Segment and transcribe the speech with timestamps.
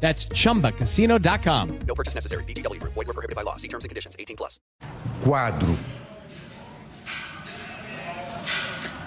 [0.00, 1.78] That's chumbacasino.com.
[1.86, 2.44] No purchase necessary.
[2.44, 2.94] VGW Group.
[2.94, 3.56] Void were prohibited by law.
[3.56, 4.16] See terms and conditions.
[4.18, 4.58] 18 plus.
[5.22, 5.76] Quadro.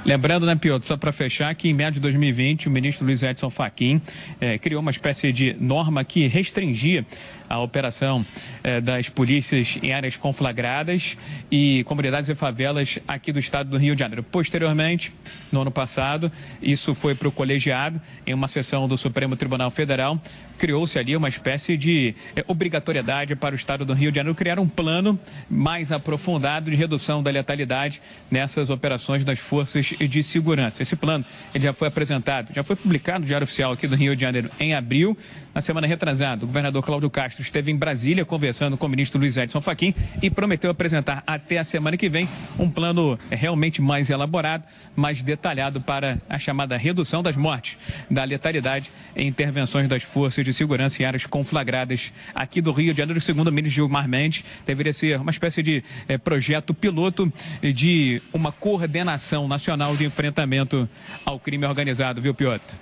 [0.06, 3.50] Lembrando, né, Piotr, só para fechar, que em meados de 2020 o ministro Luiz Edson
[3.50, 4.02] Fachin
[4.42, 7.06] eh, criou uma espécie de norma que restringia
[7.50, 8.26] a operação
[8.66, 11.18] eh, das polícias em áreas conflagradas
[11.50, 14.24] e comunidades e favelas aqui do estado do Rio de Janeiro.
[14.24, 15.14] Posteriormente,
[15.50, 16.30] no ano passado,
[16.62, 20.22] isso foi para o colegiado em uma sessão do Supremo Tribunal Federal.
[20.58, 24.60] Criou-se ali uma espécie de eh, obrigatoriedade para o estado do Rio de Janeiro criar
[24.60, 30.82] um plano mais aprofundado de redução da letalidade nessas operações das forças de segurança.
[30.82, 34.16] Esse plano ele já foi apresentado, já foi publicado no Diário Oficial aqui do Rio
[34.16, 35.18] de Janeiro em abril.
[35.54, 39.38] Na semana retrasada, o governador Cláudio Castro esteve em Brasília conversando com o ministro Luiz
[39.38, 44.64] Edson Fachin e prometeu apresentar até a semana que vem um plano realmente mais elaborado,
[44.96, 47.78] mais detalhado para a chamada redução das mortes,
[48.10, 53.00] da letalidade em intervenções das forças de segurança em áreas conflagradas aqui do Rio de
[53.00, 53.22] Janeiro.
[53.22, 58.52] Segundo o ministro Gilmar Mendes, deveria ser uma espécie de eh, projeto piloto de uma
[58.52, 60.88] coordenação nacional de enfrentamento
[61.26, 62.76] ao crime organizado, viu, Piotr?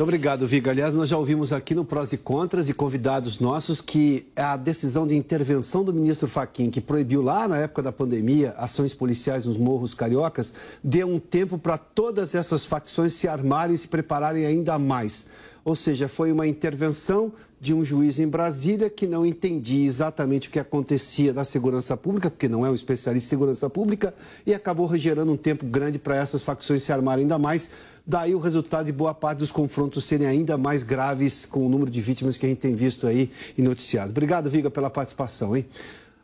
[0.00, 0.70] Muito obrigado, Viga.
[0.70, 5.06] Aliás, nós já ouvimos aqui no Prós e Contras de convidados nossos que a decisão
[5.06, 9.58] de intervenção do ministro Faquim, que proibiu lá na época da pandemia ações policiais nos
[9.58, 14.78] morros cariocas, deu um tempo para todas essas facções se armarem e se prepararem ainda
[14.78, 15.26] mais.
[15.64, 20.50] Ou seja, foi uma intervenção de um juiz em Brasília que não entendia exatamente o
[20.50, 24.14] que acontecia da segurança pública, porque não é um especialista em segurança pública,
[24.46, 27.68] e acabou gerando um tempo grande para essas facções se armarem ainda mais.
[28.06, 31.90] Daí o resultado de boa parte dos confrontos serem ainda mais graves com o número
[31.90, 34.10] de vítimas que a gente tem visto aí e noticiado.
[34.10, 35.66] Obrigado, Viga, pela participação, hein?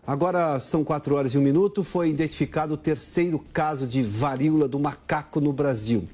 [0.07, 1.83] Agora são quatro horas e um minuto.
[1.83, 6.09] Foi identificado o terceiro caso de varíola do macaco no Brasil.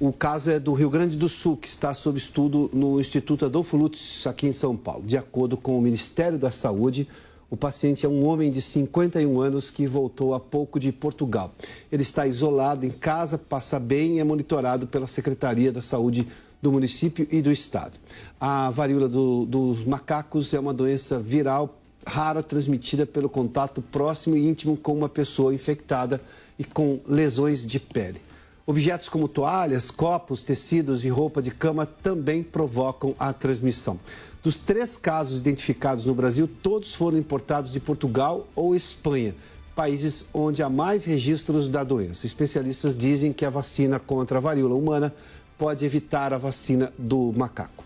[0.00, 3.76] O caso é do Rio Grande do Sul, que está sob estudo no Instituto Adolfo
[3.76, 5.04] Lutz, aqui em São Paulo.
[5.06, 7.06] De acordo com o Ministério da Saúde,
[7.48, 11.52] o paciente é um homem de 51 anos que voltou há pouco de Portugal.
[11.92, 16.26] Ele está isolado em casa, passa bem e é monitorado pela Secretaria da Saúde
[16.60, 17.96] do município e do estado.
[18.40, 24.46] A varíola do, dos macacos é uma doença viral rara transmitida pelo contato próximo e
[24.46, 26.20] íntimo com uma pessoa infectada
[26.58, 28.20] e com lesões de pele.
[28.66, 34.00] Objetos como toalhas, copos, tecidos e roupa de cama também provocam a transmissão.
[34.42, 39.34] Dos três casos identificados no Brasil, todos foram importados de Portugal ou Espanha,
[39.76, 42.24] países onde há mais registros da doença.
[42.24, 45.14] Especialistas dizem que a vacina contra a varíola humana
[45.58, 47.84] pode evitar a vacina do macaco.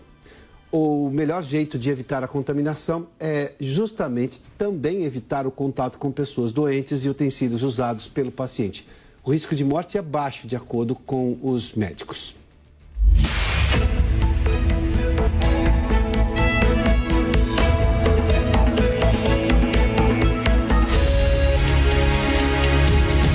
[0.71, 6.53] O melhor jeito de evitar a contaminação é justamente também evitar o contato com pessoas
[6.53, 8.87] doentes e utensílios usados pelo paciente.
[9.29, 12.33] O risco de morte é baixo, de acordo com os médicos.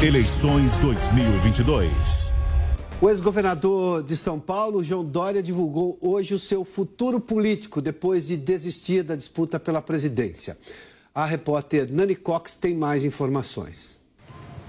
[0.03, 2.33] Eleições 2022.
[3.01, 8.37] O ex-governador de São Paulo, João Dória, divulgou hoje o seu futuro político depois de
[8.37, 10.59] desistir da disputa pela presidência.
[11.15, 14.03] A repórter Nani Cox tem mais informações.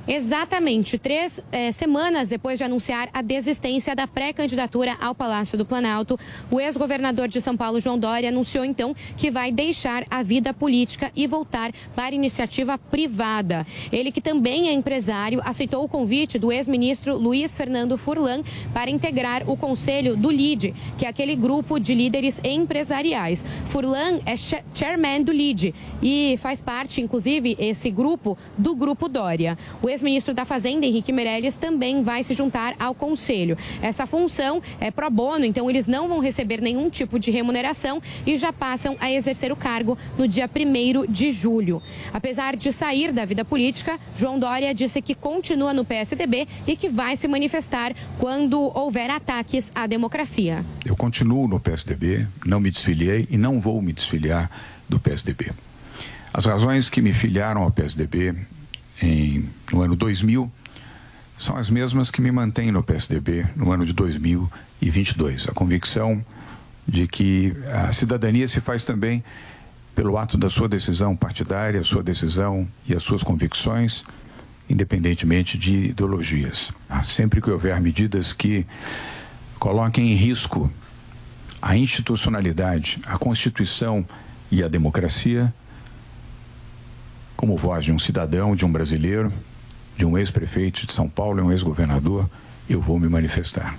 [0.07, 0.99] Exatamente.
[0.99, 6.19] Três eh, semanas depois de anunciar a desistência da pré-candidatura ao Palácio do Planalto,
[6.51, 11.11] o ex-governador de São Paulo, João Dória, anunciou então que vai deixar a vida política
[11.15, 13.65] e voltar para iniciativa privada.
[13.91, 18.43] Ele, que também é empresário, aceitou o convite do ex-ministro Luiz Fernando Furlan
[18.73, 23.43] para integrar o conselho do LIDE, que é aquele grupo de líderes empresariais.
[23.67, 29.57] Furlan é chairman do LIDE e faz parte, inclusive, esse grupo do Grupo Dória.
[29.81, 33.57] O ex-ministro da Fazenda, Henrique Meirelles, também vai se juntar ao conselho.
[33.81, 38.37] Essa função é pro bono, então eles não vão receber nenhum tipo de remuneração e
[38.37, 41.81] já passam a exercer o cargo no dia 1 de julho.
[42.13, 46.89] Apesar de sair da vida política, João Dória disse que continua no PSDB e que
[46.89, 50.63] vai se manifestar quando houver ataques à democracia.
[50.85, 54.51] Eu continuo no PSDB, não me desfiliei e não vou me desfiliar
[54.89, 55.51] do PSDB.
[56.33, 58.35] As razões que me filiaram ao PSDB
[59.01, 60.51] em, no ano 2000
[61.37, 65.49] são as mesmas que me mantêm no PSDB no ano de 2022.
[65.49, 66.21] A convicção
[66.87, 69.23] de que a cidadania se faz também
[69.93, 74.03] pelo ato da sua decisão partidária, sua decisão e as suas convicções,
[74.69, 76.71] independentemente de ideologias.
[77.03, 78.65] Sempre que houver medidas que
[79.59, 80.71] coloquem em risco
[81.61, 84.05] a institucionalidade, a Constituição
[84.51, 85.53] e a democracia,
[87.35, 89.31] como voz de um cidadão, de um brasileiro,
[89.97, 92.29] de um ex-prefeito de São Paulo e um ex-governador,
[92.69, 93.77] eu vou me manifestar.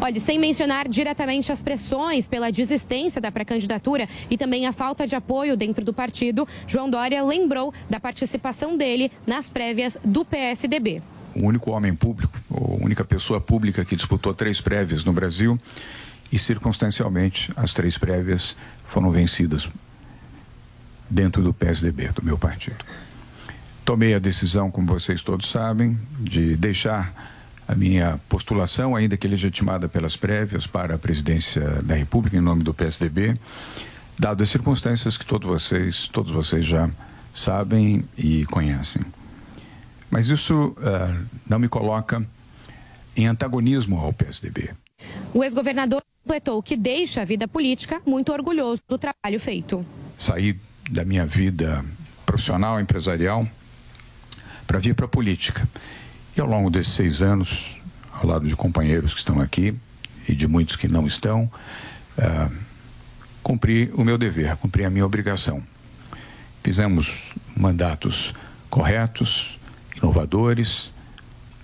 [0.00, 5.16] Olha, sem mencionar diretamente as pressões pela desistência da pré-candidatura e também a falta de
[5.16, 11.02] apoio dentro do partido, João Dória lembrou da participação dele nas prévias do PSDB.
[11.34, 15.58] O único homem público, ou única pessoa pública que disputou três prévias no Brasil
[16.30, 18.56] e, circunstancialmente, as três prévias
[18.86, 19.68] foram vencidas
[21.08, 22.84] dentro do PSDB, do meu partido.
[23.84, 27.12] Tomei a decisão, como vocês todos sabem, de deixar
[27.66, 32.62] a minha postulação, ainda que legitimada pelas prévias, para a presidência da República em nome
[32.62, 33.38] do PSDB,
[34.18, 36.90] dadas as circunstâncias que todos vocês, todos vocês já
[37.32, 39.02] sabem e conhecem.
[40.10, 42.26] Mas isso uh, não me coloca
[43.16, 44.70] em antagonismo ao PSDB.
[45.34, 49.84] O ex-governador completou que deixa a vida política muito orgulhoso do trabalho feito.
[50.16, 50.58] Saí
[50.88, 51.84] da minha vida
[52.24, 53.46] profissional, empresarial,
[54.66, 55.68] para vir para a política.
[56.36, 57.76] E ao longo desses seis anos,
[58.12, 59.74] ao lado de companheiros que estão aqui
[60.28, 61.50] e de muitos que não estão,
[62.18, 62.52] uh,
[63.42, 65.62] cumpri o meu dever, cumpri a minha obrigação.
[66.62, 67.14] Fizemos
[67.56, 68.32] mandatos
[68.68, 69.58] corretos,
[69.96, 70.92] inovadores,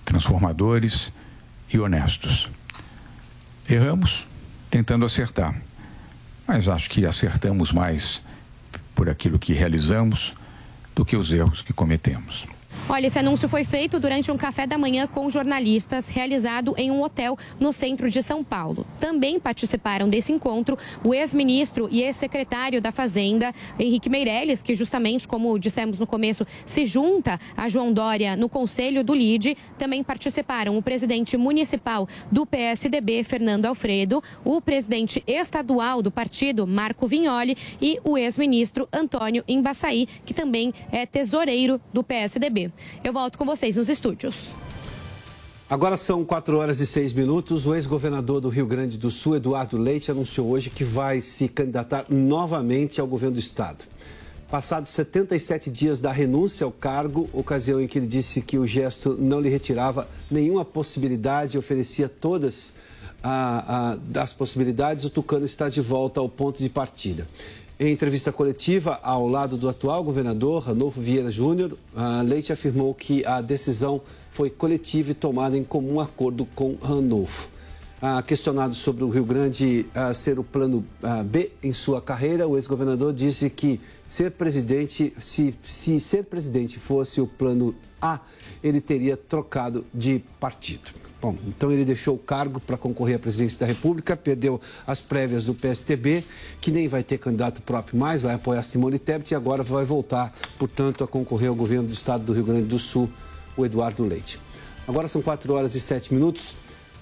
[0.03, 1.13] transformadores
[1.71, 2.49] e honestos.
[3.69, 4.25] Erramos
[4.69, 5.55] tentando acertar,
[6.47, 8.24] mas acho que acertamos mais
[8.95, 10.33] por aquilo que realizamos
[10.95, 12.47] do que os erros que cometemos.
[12.87, 17.01] Olha, esse anúncio foi feito durante um café da manhã com jornalistas realizado em um
[17.01, 18.85] hotel no centro de São Paulo.
[18.99, 25.57] Também participaram desse encontro o ex-ministro e ex-secretário da Fazenda, Henrique Meirelles, que justamente, como
[25.57, 29.57] dissemos no começo, se junta a João Dória no conselho do LIDE.
[29.79, 37.07] Também participaram o presidente municipal do PSDB, Fernando Alfredo, o presidente estadual do partido, Marco
[37.07, 42.74] Vignoli, e o ex-ministro Antônio Embaçaí, que também é tesoureiro do PSDB.
[43.03, 44.53] Eu volto com vocês nos estúdios.
[45.67, 47.65] Agora são 4 horas e 6 minutos.
[47.65, 52.05] O ex-governador do Rio Grande do Sul, Eduardo Leite, anunciou hoje que vai se candidatar
[52.07, 53.83] novamente ao governo do estado.
[54.49, 59.17] Passados 77 dias da renúncia ao cargo, ocasião em que ele disse que o gesto
[59.19, 62.75] não lhe retirava nenhuma possibilidade e oferecia todas
[63.23, 67.27] a, a, as possibilidades, o Tucano está de volta ao ponto de partida.
[67.77, 71.77] Em entrevista coletiva ao lado do atual governador, Ranolfo Vieira Júnior,
[72.23, 77.49] Leite afirmou que a decisão foi coletiva e tomada em comum acordo com Ranolfo.
[78.25, 80.85] questionado sobre o Rio Grande ser o plano
[81.25, 87.19] B em sua carreira, o ex-governador disse que ser presidente, se, se ser presidente fosse
[87.19, 88.21] o plano A,
[88.63, 91.04] ele teria trocado de partido.
[91.21, 95.45] Bom, então ele deixou o cargo para concorrer à presidência da República, perdeu as prévias
[95.45, 96.23] do PSTB,
[96.61, 100.33] que nem vai ter candidato próprio mais, vai apoiar Simone Tebet e agora vai voltar,
[100.59, 103.09] portanto, a concorrer ao governo do estado do Rio Grande do Sul,
[103.57, 104.39] o Eduardo Leite.
[104.87, 106.55] Agora são 4 horas e 7 minutos.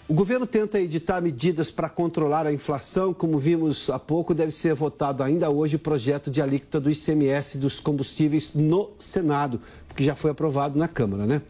[0.08, 3.14] O governo tenta editar medidas para controlar a inflação.
[3.14, 7.58] Como vimos há pouco, deve ser votado ainda hoje o projeto de alíquota do ICMS
[7.58, 11.42] dos combustíveis no Senado, porque já foi aprovado na Câmara, né?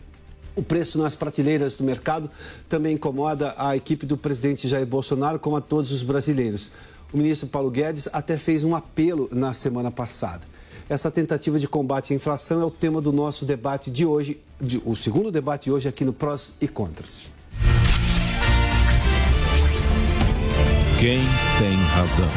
[0.56, 2.30] O preço nas prateleiras do mercado
[2.70, 6.72] também incomoda a equipe do presidente Jair Bolsonaro, como a todos os brasileiros.
[7.12, 10.42] O ministro Paulo Guedes até fez um apelo na semana passada.
[10.90, 14.82] Essa tentativa de combate à inflação é o tema do nosso debate de hoje, de,
[14.86, 17.26] o segundo debate de hoje aqui no Prós e Contras.
[21.00, 21.20] Quem
[21.60, 22.30] tem razão?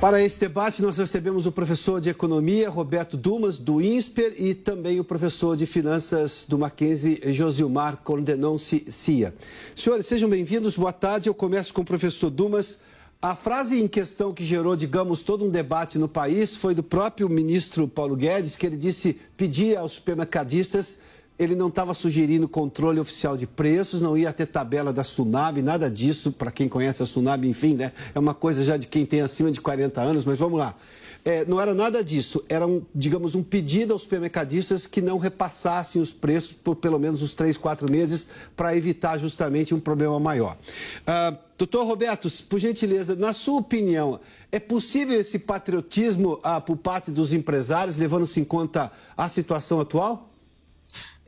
[0.00, 4.98] Para esse debate, nós recebemos o professor de Economia, Roberto Dumas, do INSPER, e também
[4.98, 9.34] o professor de Finanças do Mackenzie, Josilmar Condenon Cia.
[9.76, 11.28] Senhores, sejam bem-vindos, boa tarde.
[11.28, 12.78] Eu começo com o professor Dumas.
[13.20, 17.28] A frase em questão que gerou, digamos, todo um debate no país foi do próprio
[17.28, 20.98] ministro Paulo Guedes, que ele disse pedir aos supermercadistas
[21.40, 25.90] ele não estava sugerindo controle oficial de preços, não ia ter tabela da Sunab, nada
[25.90, 27.92] disso, para quem conhece a Sunab, enfim, né?
[28.14, 30.76] É uma coisa já de quem tem acima de 40 anos, mas vamos lá.
[31.24, 36.00] É, não era nada disso, era, um, digamos, um pedido aos supermercadistas que não repassassem
[36.00, 40.58] os preços por pelo menos uns três, quatro meses para evitar justamente um problema maior.
[41.06, 44.20] Ah, doutor Roberto, por gentileza, na sua opinião,
[44.52, 50.29] é possível esse patriotismo ah, por parte dos empresários, levando-se em conta a situação atual?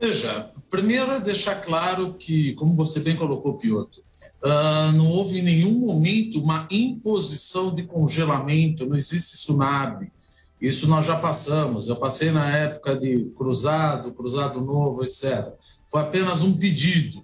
[0.03, 4.01] Veja, primeiro deixar claro que, como você bem colocou, Piotr,
[4.45, 10.11] Uh, não houve em nenhum momento uma imposição de congelamento, não existe tsunami.
[10.59, 11.87] Isso nós já passamos.
[11.87, 15.53] Eu passei na época de cruzado, cruzado novo, etc.
[15.87, 17.23] Foi apenas um pedido,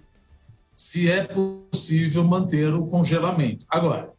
[0.78, 3.66] se é possível manter o congelamento.
[3.70, 4.14] Agora,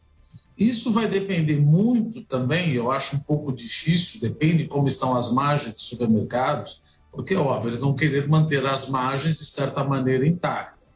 [0.55, 5.31] isso vai depender muito também, eu acho um pouco difícil, depende de como estão as
[5.31, 10.89] margens de supermercados, porque, óbvio, eles vão querer manter as margens de certa maneira intactas.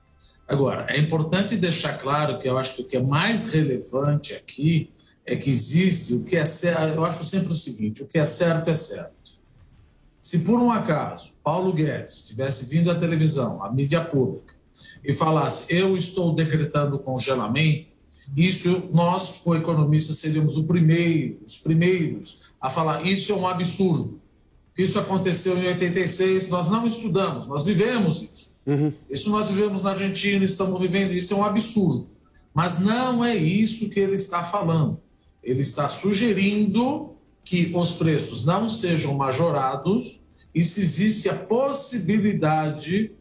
[0.47, 4.91] Agora, é importante deixar claro que eu acho que o que é mais relevante aqui
[5.25, 6.95] é que existe o que é certo.
[6.95, 9.15] Eu acho sempre o seguinte: o que é certo é certo.
[10.21, 14.53] Se por um acaso Paulo Guedes tivesse vindo à televisão, à mídia pública,
[15.03, 17.87] e falasse eu estou decretando congelamento,
[18.35, 24.19] isso nós, como economistas, seríamos primeiro, os primeiros a falar isso é um absurdo.
[24.77, 28.55] Isso aconteceu em 86, nós não estudamos, nós vivemos isso.
[28.65, 28.91] Uhum.
[29.09, 32.09] Isso nós vivemos na Argentina, estamos vivendo, isso é um absurdo.
[32.53, 34.99] Mas não é isso que ele está falando.
[35.41, 37.11] Ele está sugerindo
[37.43, 43.11] que os preços não sejam majorados e se existe a possibilidade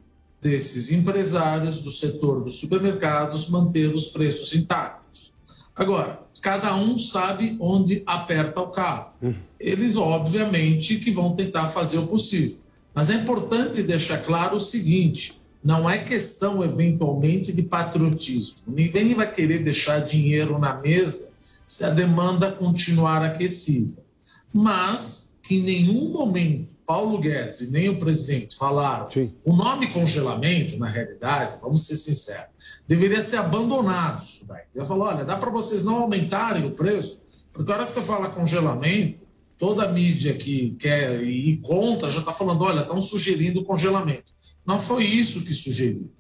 [0.40, 5.32] desses empresários do setor dos supermercados manter os preços intactos.
[5.74, 9.14] Agora, cada um sabe onde aperta o carro.
[9.58, 12.58] Eles, obviamente, que vão tentar fazer o possível.
[12.94, 18.58] Mas é importante deixar claro o seguinte: não é questão, eventualmente, de patriotismo.
[18.66, 21.32] Ninguém vai querer deixar dinheiro na mesa
[21.64, 24.04] se a demanda continuar aquecida.
[24.52, 29.10] Mas que em nenhum momento Paulo Guedes e nem o presidente falaram.
[29.10, 29.34] Sim.
[29.44, 32.48] O nome congelamento, na realidade, vamos ser sinceros,
[32.86, 34.64] deveria ser abandonado isso daí.
[34.74, 37.22] Eu falo, olha, dá para vocês não aumentarem o preço,
[37.52, 39.20] porque a hora que você fala congelamento,
[39.58, 44.32] toda a mídia que quer ir contra já está falando, olha, estão sugerindo congelamento.
[44.66, 46.10] Não foi isso que sugeriram.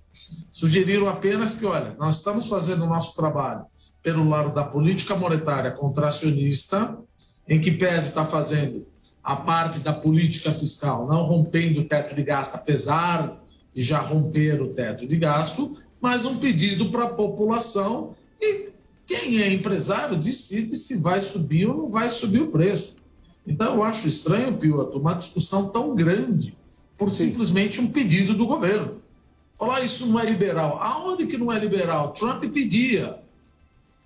[0.52, 3.64] Sugeriram apenas que, olha, nós estamos fazendo o nosso trabalho
[4.02, 6.96] pelo lado da política monetária contracionista,
[7.48, 8.86] em que pese está fazendo
[9.24, 14.60] a parte da política fiscal, não rompendo o teto de gasto, apesar de já romper
[14.60, 18.68] o teto de gasto, mas um pedido para a população e
[19.06, 22.96] quem é empresário decide se vai subir ou não vai subir o preço.
[23.46, 26.56] Então eu acho estranho, Piotr, uma discussão tão grande
[26.96, 27.28] por Sim.
[27.28, 29.02] simplesmente um pedido do governo.
[29.56, 30.82] Falar ah, isso não é liberal.
[30.82, 32.12] Aonde que não é liberal?
[32.12, 33.18] Trump pedia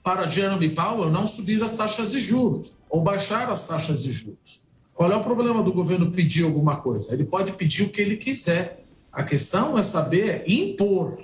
[0.02, 4.67] para Jeremy Powell não subir as taxas de juros ou baixar as taxas de juros.
[4.98, 7.14] Qual é o problema do governo pedir alguma coisa?
[7.14, 8.84] Ele pode pedir o que ele quiser.
[9.12, 11.16] A questão é saber impor.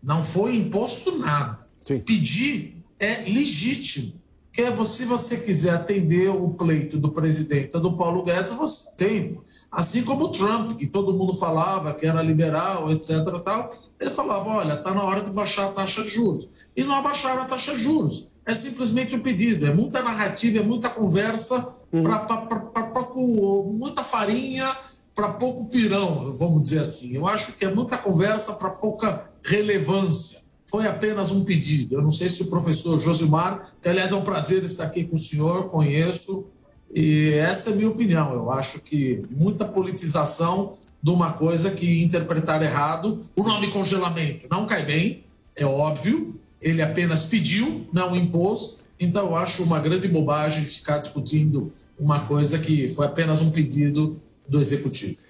[0.00, 1.58] Não foi imposto nada.
[1.84, 1.98] Sim.
[1.98, 4.12] Pedir é legítimo.
[4.52, 9.40] Que é, se você quiser atender o pleito do presidente do Paulo Guedes, você tem.
[9.72, 13.24] Assim como o Trump, que todo mundo falava que era liberal, etc.
[13.44, 16.48] Tal, ele falava: olha, está na hora de baixar a taxa de juros.
[16.76, 18.30] E não abaixaram a taxa de juros.
[18.46, 19.66] É simplesmente um pedido.
[19.66, 22.04] É muita narrativa, é muita conversa uhum.
[22.04, 24.70] para pouco, muita farinha
[25.14, 27.14] para pouco pirão, vamos dizer assim.
[27.14, 30.40] Eu acho que é muita conversa para pouca relevância.
[30.66, 31.94] Foi apenas um pedido.
[31.94, 35.14] Eu não sei se o professor Josimar, que aliás é um prazer estar aqui com
[35.14, 36.46] o senhor, conheço,
[36.94, 38.34] e essa é a minha opinião.
[38.34, 43.20] Eu acho que muita politização de uma coisa que interpretar errado.
[43.36, 46.38] O nome congelamento não cai bem, é óbvio.
[46.60, 48.80] Ele apenas pediu, não impôs.
[48.98, 54.20] Então, eu acho uma grande bobagem ficar discutindo uma coisa que foi apenas um pedido
[54.48, 55.20] do executivo.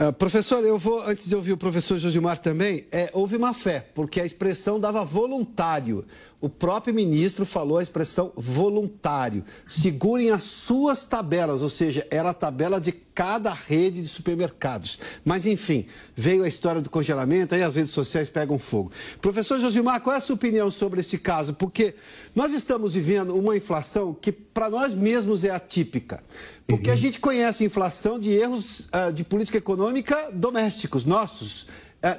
[0.00, 3.84] Uh, professor, eu vou, antes de ouvir o professor Josimar também, é, houve má fé,
[3.94, 6.04] porque a expressão dava voluntário.
[6.40, 9.44] O próprio ministro falou a expressão voluntário.
[9.66, 15.00] Segurem as suas tabelas, ou seja, era a tabela de cada rede de supermercados.
[15.24, 18.92] Mas, enfim, veio a história do congelamento, aí as redes sociais pegam fogo.
[19.20, 21.54] Professor Josimar, qual é a sua opinião sobre esse caso?
[21.54, 21.96] Porque
[22.36, 26.22] nós estamos vivendo uma inflação que, para nós mesmos, é atípica.
[26.68, 26.94] Porque uhum.
[26.94, 31.66] a gente conhece a inflação de erros uh, de política econômica domésticos, nossos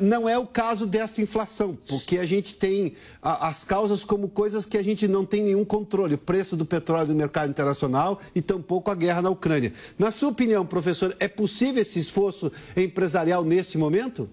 [0.02, 4.78] não é o caso desta inflação, porque a gente tem as causas como coisas que
[4.78, 6.16] a gente não tem nenhum controle.
[6.16, 9.72] O preço do petróleo no mercado internacional e tampouco a guerra na Ucrânia.
[9.98, 14.30] Na sua opinião, professor, é possível esse esforço empresarial neste momento?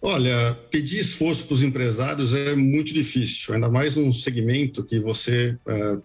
[0.00, 5.56] Olha, pedir esforço para os empresários é muito difícil, ainda mais num segmento que você
[5.66, 5.96] é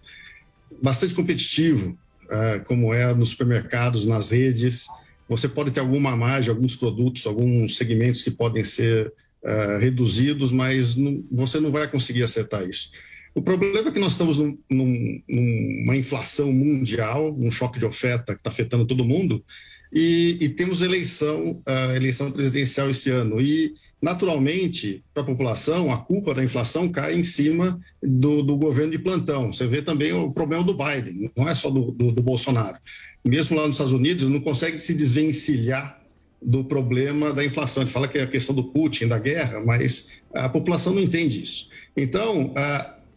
[0.82, 1.98] bastante competitivo,
[2.30, 4.86] é, como é nos supermercados, nas redes
[5.30, 9.12] você pode ter alguma margem, alguns produtos, alguns segmentos que podem ser
[9.44, 12.90] uh, reduzidos, mas não, você não vai conseguir acertar isso.
[13.32, 18.34] O problema é que nós estamos num, num, numa inflação mundial, um choque de oferta
[18.34, 19.44] que está afetando todo mundo,
[19.92, 23.40] e, e temos eleição, uh, eleição presidencial esse ano.
[23.40, 28.92] E, naturalmente, para a população, a culpa da inflação cai em cima do, do, governo
[28.92, 29.52] de plantão.
[29.52, 32.78] Você vê também o problema do Biden, não é só do, do, do Bolsonaro.
[33.24, 36.00] Mesmo lá nos Estados Unidos, não consegue se desvencilhar
[36.40, 37.82] do problema da inflação.
[37.82, 41.42] Ele fala que é a questão do Putin, da guerra, mas a população não entende
[41.42, 41.68] isso.
[41.94, 42.54] Então,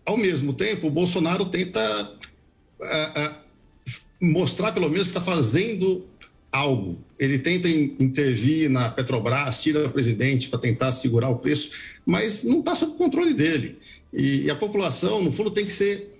[0.05, 1.79] ao mesmo tempo, o Bolsonaro tenta
[4.23, 6.05] mostrar, pelo menos, que está fazendo
[6.53, 7.03] algo.
[7.17, 11.71] Ele tenta intervir na Petrobras, tira o presidente para tentar segurar o preço,
[12.05, 13.79] mas não está sob controle dele.
[14.13, 16.13] E, a população, no fundo, tem que ser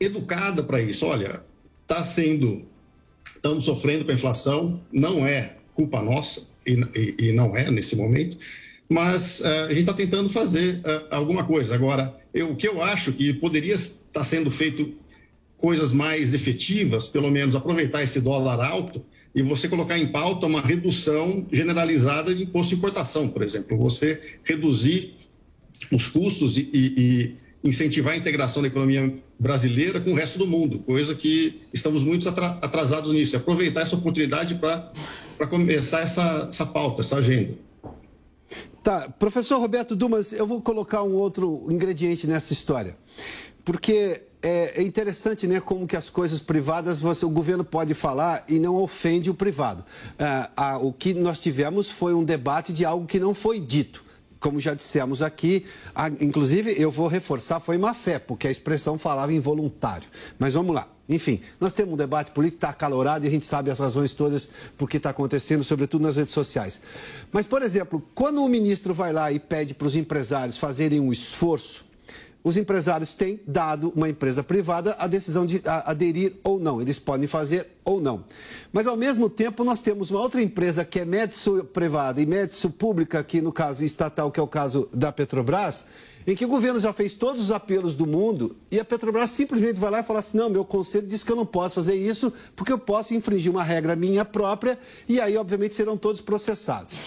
[0.00, 1.06] educada para isso.
[1.06, 1.44] Olha,
[1.82, 2.62] está sendo,
[3.36, 7.94] estamos sofrendo com a inflação, não é culpa nossa, e, e, e não é nesse
[7.94, 8.36] momento,
[8.88, 11.74] mas uh, a gente está tentando fazer uh, alguma coisa.
[11.74, 14.92] Agora, eu, o que eu acho que poderia estar sendo feito
[15.56, 19.04] coisas mais efetivas, pelo menos aproveitar esse dólar alto
[19.34, 23.76] e você colocar em pauta uma redução generalizada de imposto de importação, por exemplo.
[23.78, 25.14] Você reduzir
[25.92, 30.46] os custos e, e, e incentivar a integração da economia brasileira com o resto do
[30.46, 33.34] mundo, coisa que estamos muito atrasados nisso.
[33.34, 37.54] E aproveitar essa oportunidade para começar essa, essa pauta, essa agenda.
[38.82, 42.96] Tá, professor Roberto Dumas, eu vou colocar um outro ingrediente nessa história.
[43.64, 48.44] Porque é, é, interessante né, como que as coisas privadas você, o governo pode falar
[48.48, 49.84] e não ofende o privado.
[50.18, 50.48] É,
[50.80, 54.04] o que nós tivemos foi um debate de algo que não foi dito.
[54.40, 55.66] Como já dissemos aqui,
[56.20, 60.08] inclusive eu vou reforçar, foi má fé, porque a expressão falava involuntário.
[60.38, 60.86] Mas vamos lá.
[61.08, 64.12] Enfim, nós temos um debate político que está acalorado e a gente sabe as razões
[64.12, 66.80] todas por que está acontecendo, sobretudo nas redes sociais.
[67.32, 71.10] Mas, por exemplo, quando o ministro vai lá e pede para os empresários fazerem um
[71.10, 71.87] esforço
[72.48, 76.80] os empresários têm dado uma empresa privada a decisão de aderir ou não.
[76.80, 78.24] Eles podem fazer ou não.
[78.72, 82.70] Mas, ao mesmo tempo, nós temos uma outra empresa que é médico privada e médico
[82.70, 85.84] pública, que no caso estatal, que é o caso da Petrobras,
[86.26, 89.78] em que o governo já fez todos os apelos do mundo e a Petrobras simplesmente
[89.78, 92.32] vai lá e fala assim: não, meu conselho diz que eu não posso fazer isso
[92.56, 97.00] porque eu posso infringir uma regra minha própria e aí, obviamente, serão todos processados.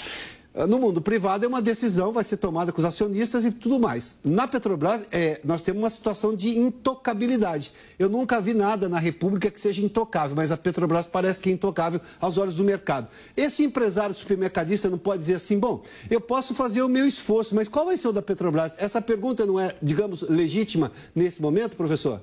[0.53, 3.79] Ah, no mundo privado é uma decisão, vai ser tomada com os acionistas e tudo
[3.79, 4.17] mais.
[4.21, 7.71] Na Petrobras, é, nós temos uma situação de intocabilidade.
[7.97, 11.53] Eu nunca vi nada na República que seja intocável, mas a Petrobras parece que é
[11.53, 13.07] intocável aos olhos do mercado.
[13.35, 17.69] Esse empresário supermercadista não pode dizer assim, bom, eu posso fazer o meu esforço, mas
[17.69, 18.75] qual vai ser o da Petrobras?
[18.77, 22.21] Essa pergunta não é, digamos, legítima nesse momento, professor?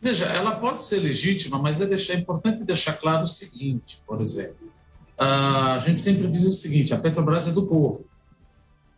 [0.00, 4.20] Veja, ela pode ser legítima, mas é, deixar, é importante deixar claro o seguinte, por
[4.20, 4.71] exemplo
[5.22, 8.06] a gente sempre diz o seguinte: a Petrobras é do povo.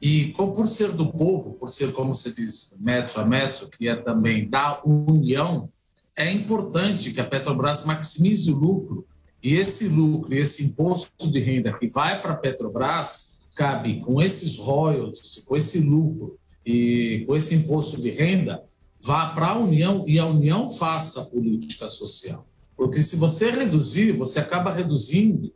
[0.01, 3.97] E por ser do povo, por ser, como você diz, metro a metro, que é
[3.97, 5.71] também da União,
[6.17, 9.07] é importante que a Petrobras maximize o lucro.
[9.43, 14.59] E esse lucro, esse imposto de renda que vai para a Petrobras, cabe com esses
[14.59, 18.63] royalties, com esse lucro e com esse imposto de renda,
[19.01, 22.47] vá para a União e a União faça a política social.
[22.77, 25.53] Porque se você reduzir, você acaba reduzindo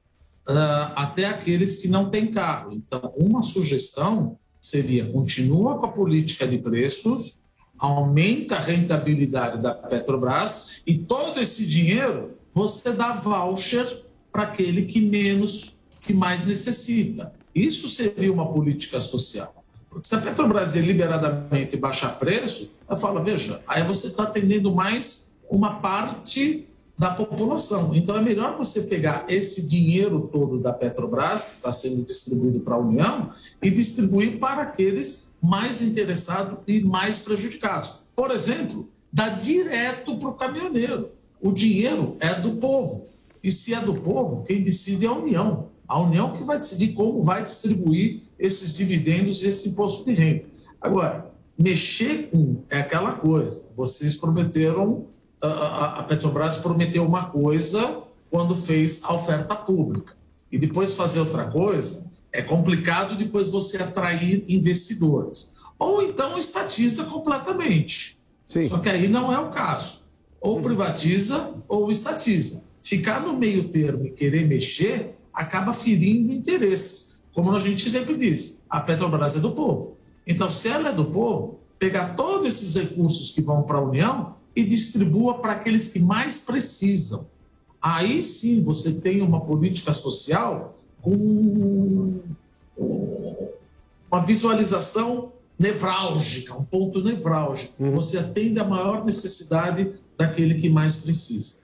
[0.49, 2.73] uh, até aqueles que não têm carro.
[2.73, 7.43] Então, uma sugestão seria: continua com a política de preços,
[7.79, 15.01] aumenta a rentabilidade da Petrobras e todo esse dinheiro você dá voucher para aquele que
[15.01, 17.33] menos, que mais necessita.
[17.55, 19.65] Isso seria uma política social.
[19.89, 25.37] Porque se a Petrobras deliberadamente baixar preço, ela fala, veja, aí você está atendendo mais
[25.49, 27.95] uma parte da população.
[27.95, 32.75] Então é melhor você pegar esse dinheiro todo da Petrobras, que está sendo distribuído para
[32.75, 33.31] a União,
[33.63, 38.01] e distribuir para aqueles mais interessados e mais prejudicados.
[38.17, 41.11] Por exemplo, dar direto para o caminhoneiro.
[41.41, 43.07] O dinheiro é do povo.
[43.45, 45.69] E se é do povo, quem decide é a União.
[45.87, 50.45] A União que vai decidir como vai distribuir esses dividendos e esse imposto de renda.
[50.81, 53.71] Agora, mexer com é aquela coisa.
[53.77, 55.07] Vocês prometeram
[55.47, 60.15] a, Petrobras prometeu uma coisa quando fez a oferta pública
[60.51, 65.55] e depois fazer outra coisa É complicado depois você atrair investidores.
[65.79, 68.19] Ou então estatiza completamente.
[68.47, 68.69] Sim.
[68.69, 70.03] Só que aí não é o caso.
[70.41, 72.63] Ou privatiza ou estatiza.
[72.83, 77.23] Ficar no meio termo e querer mexer acaba ferindo interesses.
[77.33, 79.97] Como a gente sempre diz, a Petrobras é do povo.
[80.27, 84.37] Então, se ela é do povo, pegar todos esses recursos que vão para a União
[84.59, 87.29] e distribua para aqueles que mais precisam.
[87.81, 92.21] Aí sim você tem uma política social com
[94.11, 97.85] uma visualização nevrálgica, um ponto nevrálgico.
[97.85, 97.93] Uhum.
[97.93, 101.59] Você atende a maior necessidade daquele que mais precisa.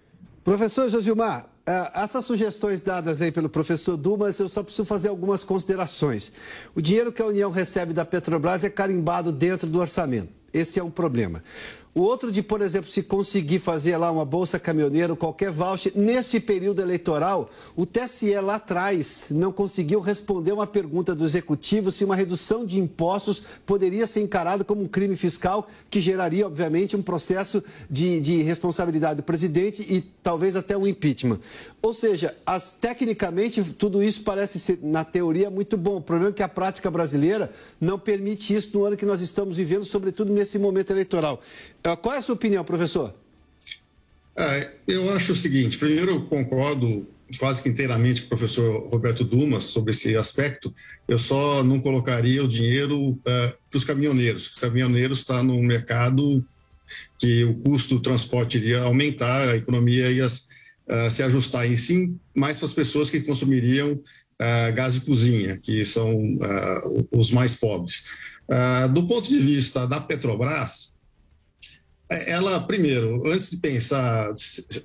[0.44, 5.42] Professor Josimar, é, essas sugestões dadas aí pelo professor Dumas, eu só preciso fazer algumas
[5.42, 6.30] considerações.
[6.76, 10.28] O dinheiro que a União recebe da Petrobras é carimbado dentro do orçamento.
[10.52, 11.42] Esse é um problema.
[11.94, 16.40] O outro de, por exemplo, se conseguir fazer lá uma bolsa caminhoneira, qualquer voucher, neste
[16.40, 22.16] período eleitoral, o TSE lá atrás não conseguiu responder uma pergunta do executivo se uma
[22.16, 27.62] redução de impostos poderia ser encarada como um crime fiscal que geraria, obviamente, um processo
[27.88, 31.38] de, de responsabilidade do presidente e talvez até um impeachment.
[31.80, 35.98] Ou seja, as, tecnicamente, tudo isso parece ser, na teoria, muito bom.
[35.98, 39.58] O problema é que a prática brasileira não permite isso no ano que nós estamos
[39.58, 41.40] vivendo, sobretudo nesse momento eleitoral.
[41.84, 43.14] Então, qual é a sua opinião, professor?
[44.34, 47.06] É, eu acho o seguinte: primeiro, eu concordo
[47.38, 50.74] quase que inteiramente com o professor Roberto Dumas sobre esse aspecto.
[51.06, 54.46] Eu só não colocaria o dinheiro uh, para os caminhoneiros.
[54.46, 56.42] Os caminhoneiros estão tá no mercado
[57.18, 62.18] que o custo do transporte iria aumentar, a economia ia uh, se ajustar, e sim
[62.34, 66.16] mais para as pessoas que consumiriam uh, gás de cozinha, que são
[67.12, 68.04] os mais pobres.
[68.94, 70.93] do ponto de vista da Petrobras, é,
[72.08, 74.34] ela, primeiro, antes de pensar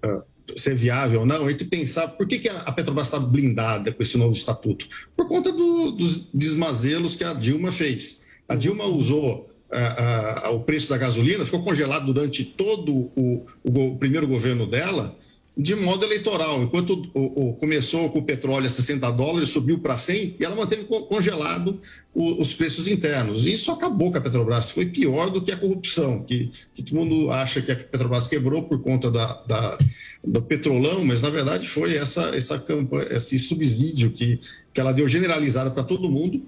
[0.03, 0.23] ah,
[0.55, 4.01] ser viável ou não, a gente pensar por que, que a Petrobras está blindada com
[4.01, 4.87] esse novo estatuto?
[5.15, 8.21] Por conta do, dos desmazelos que a Dilma fez.
[8.47, 13.91] A Dilma usou uh, uh, o preço da gasolina, ficou congelado durante todo o, o,
[13.91, 15.15] o primeiro governo dela,
[15.59, 16.63] de modo eleitoral.
[16.63, 20.55] Enquanto o, o, começou com o petróleo a 60 dólares, subiu para 100 e ela
[20.55, 21.81] manteve congelado
[22.13, 23.45] o, os preços internos.
[23.45, 24.71] Isso acabou com a Petrobras.
[24.71, 28.63] Foi pior do que a corrupção, que, que todo mundo acha que a Petrobras quebrou
[28.63, 29.77] por conta da, da
[30.23, 34.39] do petrolão, mas na verdade foi essa, essa campanha, esse subsídio que,
[34.73, 36.41] que ela deu generalizada para todo mundo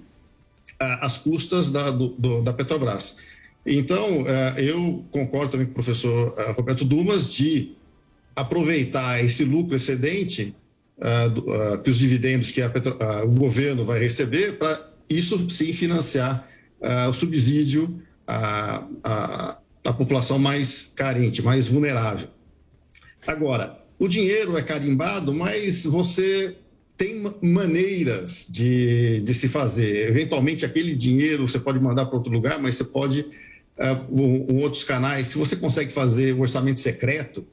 [0.78, 3.16] às custas da, do, do, da Petrobras.
[3.64, 7.76] Então, é, eu concordo também com o professor é, Roberto Dumas de
[8.34, 10.54] aproveitar esse lucro excedente
[10.98, 15.72] uh, uh, que os dividendos que Petro, uh, o governo vai receber para isso sim
[15.72, 16.48] financiar
[17.08, 22.26] o subsídio à, à, à população mais carente, mais vulnerável.
[23.24, 26.56] Agora, o dinheiro é carimbado, mas você
[26.96, 30.08] tem maneiras de, de se fazer.
[30.08, 34.62] Eventualmente, aquele dinheiro você pode mandar para outro lugar, mas você pode, uh, um, um,
[34.62, 37.46] outros canais, se você consegue fazer o orçamento secreto,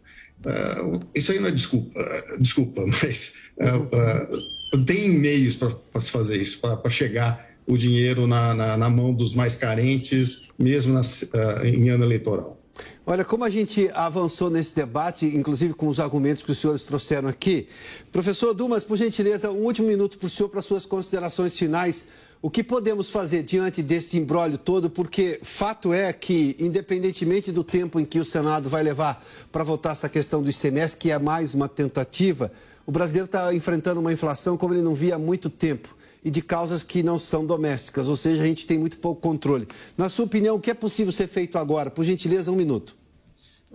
[0.45, 6.37] Uh, isso aí não é desculpa, uh, desculpa mas uh, tem meios para se fazer
[6.37, 11.29] isso, para chegar o dinheiro na, na, na, mão dos mais carentes, mesmo nas,
[11.63, 12.57] em ano eleitoral.
[13.05, 17.27] Olha, como a gente avançou nesse debate, inclusive com os argumentos que os senhores trouxeram
[17.27, 17.67] aqui.
[18.11, 22.07] Professor Dumas, por gentileza, um último minuto para o senhor, para suas considerações finais
[22.41, 24.89] o que podemos fazer diante desse embrólio todo?
[24.89, 29.91] Porque fato é que, independentemente do tempo em que o Senado vai levar para votar
[29.91, 32.49] essa questão do ICMS, que é mais uma tentativa,
[32.85, 36.41] o brasileiro está enfrentando uma inflação como ele não via há muito tempo e de
[36.41, 39.67] causas que não são domésticas, ou seja, a gente tem muito pouco controle.
[39.97, 41.89] Na sua opinião, o que é possível ser feito agora?
[41.89, 42.95] Por gentileza, um minuto.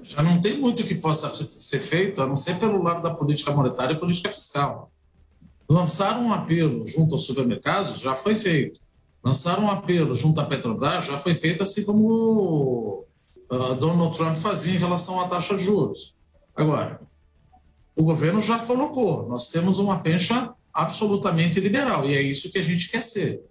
[0.02, 3.52] Já não tem muito que possa ser feito, a não ser pelo lado da política
[3.52, 4.90] monetária e política fiscal.
[5.68, 8.80] Lançar um apelo junto aos supermercados já foi feito.
[9.22, 13.06] Lançar um apelo junto à Petrobras já foi feito, assim como
[13.50, 16.14] uh, Donald Trump fazia em relação à taxa de juros.
[16.54, 17.00] Agora,
[17.96, 22.62] o governo já colocou, nós temos uma pencha absolutamente liberal, e é isso que a
[22.62, 23.42] gente quer ser.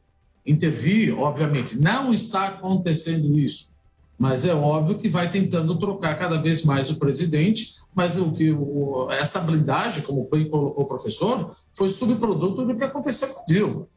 [0.46, 3.74] Intervir, obviamente, não está acontecendo isso,
[4.20, 8.52] mas é óbvio que vai tentando trocar cada vez mais o presidente mas o que
[8.52, 13.88] o, essa blindagem, como bem colocou o professor, foi subproduto do que aconteceu com Dilma.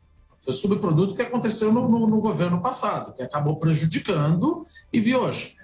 [0.41, 5.17] Foi subproduto do que aconteceu no, no, no, governo passado, que acabou prejudicando e vi
[5.17, 5.57] hoje.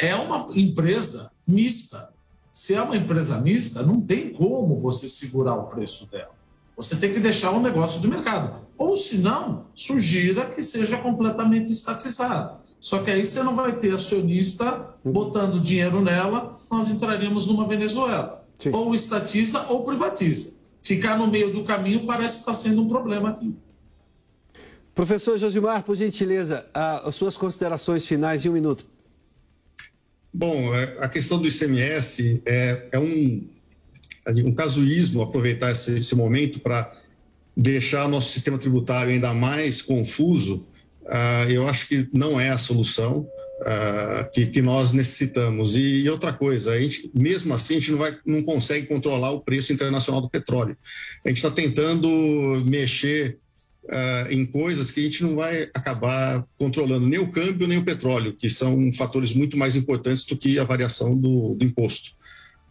[0.00, 2.12] É uma empresa mista.
[2.50, 6.34] Se é uma empresa mista, não tem como você segurar o preço dela.
[6.76, 8.64] Você tem que deixar o um negócio de mercado.
[8.76, 12.58] Ou, se não, sugira que seja completamente estatizado.
[12.80, 18.44] Só que aí você não vai ter acionista botando dinheiro nela, nós entraríamos numa Venezuela.
[18.58, 18.70] Sim.
[18.72, 20.54] Ou estatiza ou privatiza.
[20.82, 23.56] Ficar no meio do caminho parece que está sendo um problema aqui.
[24.94, 28.86] Professor Josimar, por gentileza, as suas considerações finais em um minuto.
[30.32, 33.48] Bom, é, a questão do ICMS é, é um,
[34.44, 36.92] um casuísmo aproveitar esse, esse momento para
[37.56, 40.66] deixar nosso sistema tributário ainda mais confuso.
[41.02, 43.28] Uh, eu acho que não é a solução
[43.60, 45.76] uh, que, que, nós necessitamos.
[45.76, 49.30] E, e, outra coisa, a gente, mesmo assim, a gente não, vai, não consegue controlar
[49.30, 50.76] o preço internacional do petróleo.
[51.24, 52.08] A gente está tentando
[52.66, 53.38] mexer
[53.84, 57.84] uh, em coisas que a gente não vai acabar controlando nem o câmbio nem o
[57.84, 62.12] petróleo, que são fatores muito mais importantes do que a variação do, do imposto.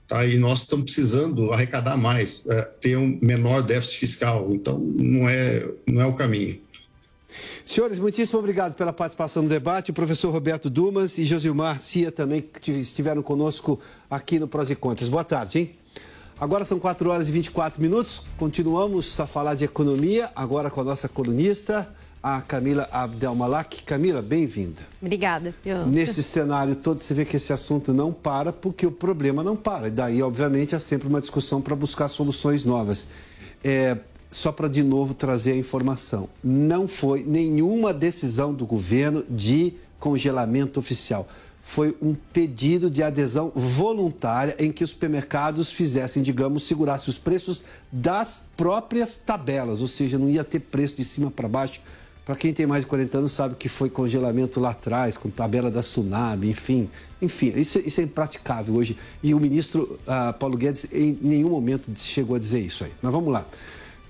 [0.07, 0.25] Tá?
[0.25, 4.49] E nós estamos precisando arrecadar mais, uh, ter um menor déficit fiscal.
[4.51, 6.61] Então, não é, não é o caminho.
[7.65, 9.91] Senhores, muitíssimo obrigado pela participação no debate.
[9.91, 14.75] O professor Roberto Dumas e Josilmar Cia também que estiveram conosco aqui no Prós e
[14.75, 15.09] Contras.
[15.09, 15.75] Boa tarde, hein?
[16.39, 18.21] Agora são 4 horas e 24 minutos.
[18.37, 21.87] Continuamos a falar de economia, agora com a nossa colunista,
[22.21, 23.83] a Camila Abdelmalak.
[23.83, 24.81] Camila, bem-vinda.
[25.01, 25.53] Obrigada.
[25.65, 25.85] Eu...
[25.85, 29.87] Nesse cenário todo, você vê que esse assunto não para porque o problema não para.
[29.87, 33.07] E daí, obviamente, há sempre uma discussão para buscar soluções novas.
[33.63, 33.97] É,
[34.33, 40.79] só para de novo trazer a informação: não foi nenhuma decisão do governo de congelamento
[40.79, 41.27] oficial
[41.63, 47.63] foi um pedido de adesão voluntária em que os supermercados fizessem, digamos, segurassem os preços
[47.89, 51.79] das próprias tabelas, ou seja, não ia ter preço de cima para baixo.
[52.25, 55.71] Para quem tem mais de 40 anos sabe que foi congelamento lá atrás, com tabela
[55.71, 56.89] da Tsunami, enfim.
[57.21, 58.97] Enfim, isso, isso é impraticável hoje.
[59.21, 62.91] E o ministro uh, Paulo Guedes em nenhum momento chegou a dizer isso aí.
[63.01, 63.45] Mas vamos lá.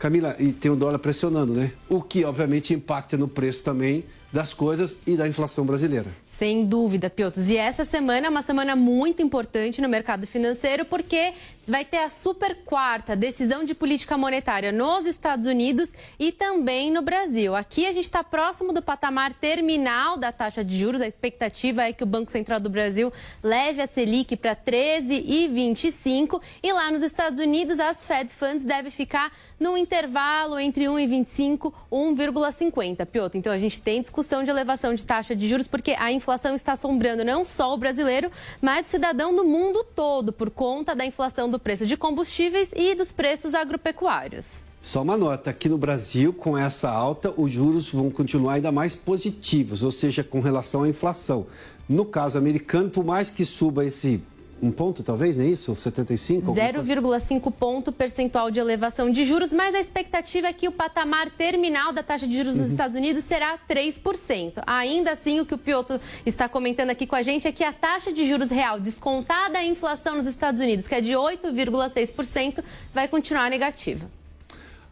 [0.03, 1.71] Camila, e tem o dólar pressionando, né?
[1.87, 6.07] O que, obviamente, impacta no preço também das coisas e da inflação brasileira.
[6.27, 7.39] Sem dúvida, Piotr.
[7.39, 11.31] E essa semana é uma semana muito importante no mercado financeiro, porque
[11.65, 17.01] vai ter a super quarta decisão de política monetária nos Estados Unidos e também no
[17.01, 17.55] Brasil.
[17.55, 21.01] Aqui a gente está próximo do patamar terminal da taxa de juros.
[21.01, 26.73] A expectativa é que o Banco Central do Brasil leve a Selic para 13,25 e
[26.73, 33.05] lá nos Estados Unidos as Fed Funds devem ficar no intervalo entre 1,25 e 1,50.
[33.05, 36.55] Piotr, então a gente tem discussão de elevação de taxa de juros porque a inflação
[36.55, 38.29] está assombrando não só o brasileiro,
[38.61, 42.95] mas o cidadão do mundo todo por conta da inflação do preço de combustíveis e
[42.95, 44.63] dos preços agropecuários.
[44.81, 48.95] Só uma nota, aqui no Brasil, com essa alta, os juros vão continuar ainda mais
[48.95, 51.45] positivos, ou seja, com relação à inflação.
[51.87, 54.21] No caso americano, por mais que suba esse
[54.63, 55.75] um ponto, talvez, não é isso?
[55.75, 56.53] 75?
[56.53, 61.91] 0,5 ponto percentual de elevação de juros, mas a expectativa é que o patamar terminal
[61.91, 62.61] da taxa de juros uhum.
[62.61, 64.63] nos Estados Unidos será 3%.
[64.65, 65.95] Ainda assim, o que o Piotr
[66.25, 69.65] está comentando aqui com a gente é que a taxa de juros real descontada a
[69.65, 74.09] inflação nos Estados Unidos, que é de 8,6%, vai continuar negativa.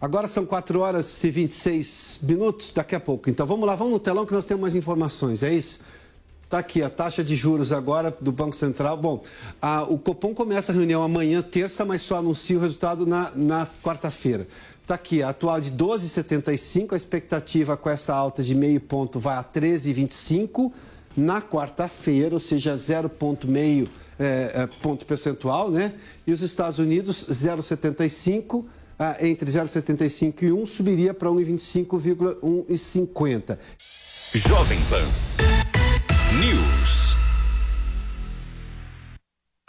[0.01, 3.29] Agora são 4 horas e 26 minutos, daqui a pouco.
[3.29, 5.79] Então vamos lá, vamos no telão que nós temos mais informações, é isso?
[6.51, 8.97] Está aqui a taxa de juros agora do Banco Central.
[8.97, 9.23] Bom,
[9.61, 13.65] a, o Copom começa a reunião amanhã, terça, mas só anuncia o resultado na, na
[13.81, 14.45] quarta-feira.
[14.81, 19.37] Está aqui, a atual de 12,75, a expectativa com essa alta de meio ponto vai
[19.37, 20.73] a 13,25
[21.15, 23.87] na quarta-feira, ou seja, 0,5
[24.19, 25.93] é, é, ponto percentual, né?
[26.27, 28.65] E os Estados Unidos, 0,75,
[28.99, 33.57] é, entre 0,75 e 1, subiria para 1,25,1,50.
[34.35, 35.60] Jovem Pan.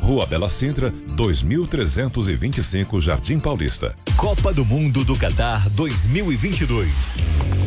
[0.00, 3.94] Rua Bela Sintra, 2325 Jardim Paulista.
[4.16, 7.18] Copa do Mundo do Qatar 2022.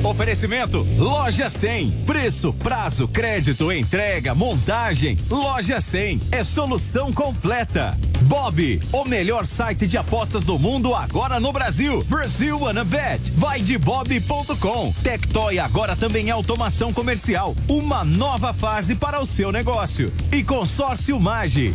[0.03, 2.03] Oferecimento Loja 100.
[2.05, 5.17] Preço, prazo, crédito, entrega, montagem.
[5.29, 7.97] Loja 100 é solução completa.
[8.23, 12.03] Bob, o melhor site de apostas do mundo agora no Brasil.
[12.05, 13.31] Brasil Wanna Bet.
[13.35, 14.93] Vai de bob.com.
[15.03, 17.55] Tectoy agora também é automação comercial.
[17.67, 20.11] Uma nova fase para o seu negócio.
[20.31, 21.73] E consórcio Mage.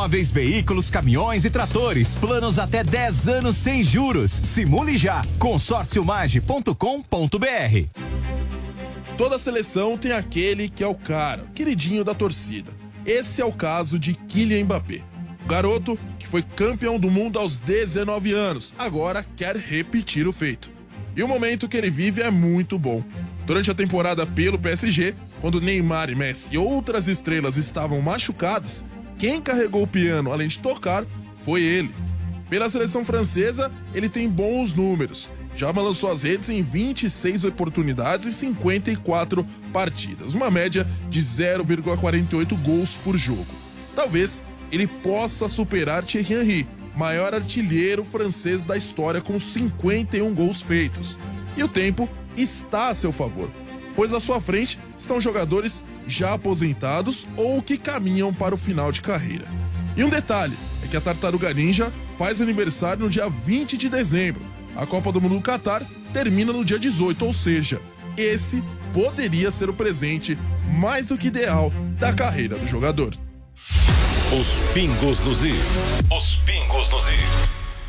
[0.00, 2.14] Imóveis, veículos, caminhões e tratores.
[2.14, 4.40] Planos até 10 anos sem juros.
[4.42, 5.20] Simule já.
[5.38, 6.74] consórciomage.com.br
[9.18, 12.72] Toda seleção tem aquele que é o cara, queridinho da torcida.
[13.04, 15.02] Esse é o caso de Kylian Mbappé.
[15.44, 20.70] O garoto, que foi campeão do mundo aos 19 anos, agora quer repetir o feito.
[21.14, 23.04] E o momento que ele vive é muito bom
[23.50, 28.84] Durante a temporada pelo PSG, quando Neymar e Messi e outras estrelas estavam machucadas,
[29.20, 31.04] quem carregou o piano além de tocar
[31.44, 31.94] foi ele.
[32.48, 35.28] Pela seleção francesa, ele tem bons números.
[35.54, 42.96] Já balançou as redes em 26 oportunidades e 54 partidas, uma média de 0,48 gols
[42.96, 43.46] por jogo.
[43.94, 51.18] Talvez ele possa superar Thierry Henry, maior artilheiro francês da história com 51 gols feitos.
[51.58, 53.50] E o tempo está a seu favor,
[53.94, 59.00] pois à sua frente estão jogadores já aposentados ou que caminham para o final de
[59.00, 59.46] carreira.
[59.96, 64.42] E um detalhe é que a Tartaruga Ninja faz aniversário no dia 20 de dezembro.
[64.76, 67.80] A Copa do Mundo do Catar termina no dia 18, ou seja,
[68.16, 70.36] esse poderia ser o presente
[70.78, 73.14] mais do que ideal da carreira do jogador.
[74.32, 75.58] Os pingos nos is.
[76.10, 77.59] Os pingos nos is.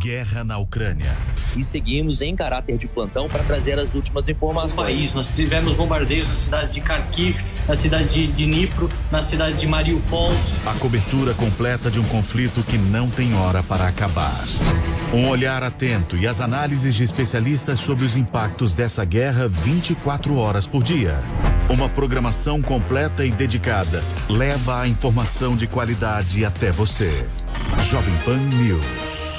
[0.00, 1.14] Guerra na Ucrânia.
[1.54, 4.76] E seguimos em caráter de plantão para trazer as últimas informações.
[4.88, 9.58] No país, nós tivemos bombardeios na cidade de Kharkiv, na cidade de Dnipro, na cidade
[9.58, 10.32] de Mariupol.
[10.64, 14.42] A cobertura completa de um conflito que não tem hora para acabar.
[15.12, 20.66] Um olhar atento e as análises de especialistas sobre os impactos dessa guerra 24 horas
[20.66, 21.20] por dia.
[21.68, 27.12] Uma programação completa e dedicada leva a informação de qualidade até você.
[27.90, 29.29] Jovem Pan News.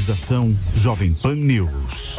[0.00, 2.18] Realização Jovem Pan News.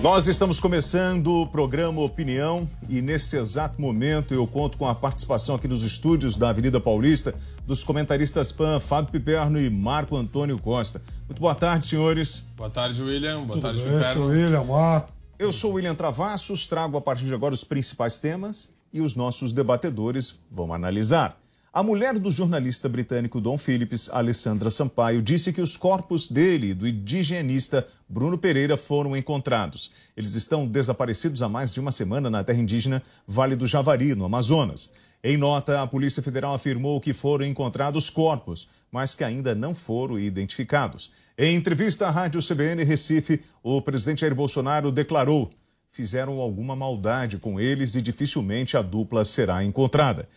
[0.00, 5.56] Nós estamos começando o programa Opinião e nesse exato momento eu conto com a participação
[5.56, 7.34] aqui nos estúdios da Avenida Paulista
[7.66, 11.02] dos comentaristas PAN Fábio Piperno e Marco Antônio Costa.
[11.26, 12.46] Muito boa tarde, senhores.
[12.56, 13.38] Boa tarde, William.
[13.38, 14.26] Boa Tudo tarde, bem, Piperno.
[14.26, 15.13] William Marco.
[15.36, 19.52] Eu sou William Travassos, trago a partir de agora os principais temas e os nossos
[19.52, 21.40] debatedores vão analisar.
[21.72, 26.74] A mulher do jornalista britânico Dom Phillips, Alessandra Sampaio, disse que os corpos dele e
[26.74, 29.90] do indigenista Bruno Pereira foram encontrados.
[30.16, 34.24] Eles estão desaparecidos há mais de uma semana na terra indígena Vale do Javari, no
[34.24, 34.88] Amazonas.
[35.20, 40.16] Em nota, a Polícia Federal afirmou que foram encontrados corpos, mas que ainda não foram
[40.16, 41.10] identificados.
[41.36, 45.50] Em entrevista à Rádio CBN Recife, o presidente Jair Bolsonaro declarou:
[45.90, 50.28] fizeram alguma maldade com eles e dificilmente a dupla será encontrada.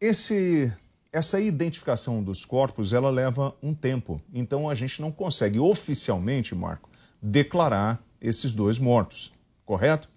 [0.00, 0.72] Esse,
[1.12, 6.88] essa identificação dos corpos ela leva um tempo, então a gente não consegue oficialmente, Marco,
[7.20, 9.30] declarar esses dois mortos,
[9.64, 10.08] correto?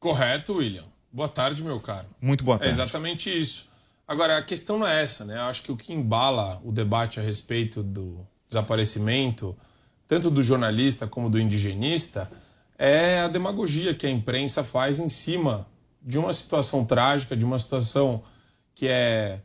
[0.00, 0.84] Correto, William.
[1.12, 2.06] Boa tarde, meu caro.
[2.20, 2.74] Muito boa É tarde.
[2.74, 3.68] exatamente isso.
[4.06, 5.36] Agora, a questão não é essa, né?
[5.36, 9.56] Eu acho que o que embala o debate a respeito do desaparecimento,
[10.06, 12.30] tanto do jornalista como do indigenista,
[12.78, 15.66] é a demagogia que a imprensa faz em cima
[16.00, 18.22] de uma situação trágica, de uma situação
[18.74, 19.40] que é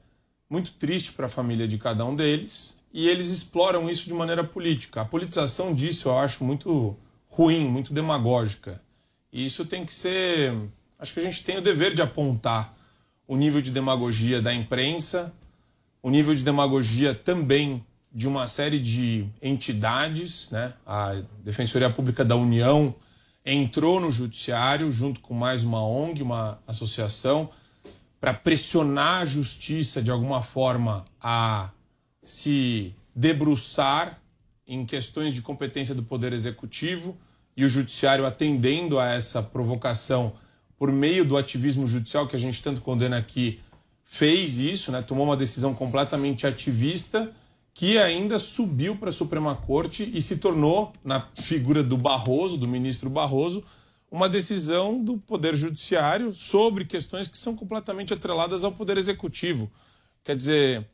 [0.49, 4.43] muito triste para a família de cada um deles, e eles exploram isso de maneira
[4.43, 5.01] política.
[5.01, 8.81] A politização disso eu acho muito ruim, muito demagógica.
[9.31, 10.51] E isso tem que ser.
[10.97, 12.73] Acho que a gente tem o dever de apontar
[13.27, 15.31] o nível de demagogia da imprensa,
[16.01, 20.73] o nível de demagogia também de uma série de entidades, né?
[20.85, 22.95] A Defensoria Pública da União
[23.45, 27.49] entrou no judiciário junto com mais uma ONG, uma associação,
[28.19, 31.69] para pressionar a justiça de alguma forma a
[32.21, 34.19] se debruçar
[34.67, 37.17] em questões de competência do Poder Executivo
[37.55, 40.33] e o Judiciário atendendo a essa provocação
[40.77, 43.59] por meio do ativismo judicial que a gente tanto condena aqui,
[44.03, 45.01] fez isso, né?
[45.01, 47.31] tomou uma decisão completamente ativista
[47.79, 52.67] que ainda subiu para a Suprema Corte e se tornou, na figura do Barroso, do
[52.67, 53.63] ministro Barroso,
[54.11, 59.71] uma decisão do Poder Judiciário sobre questões que são completamente atreladas ao Poder Executivo.
[60.25, 60.89] Quer dizer,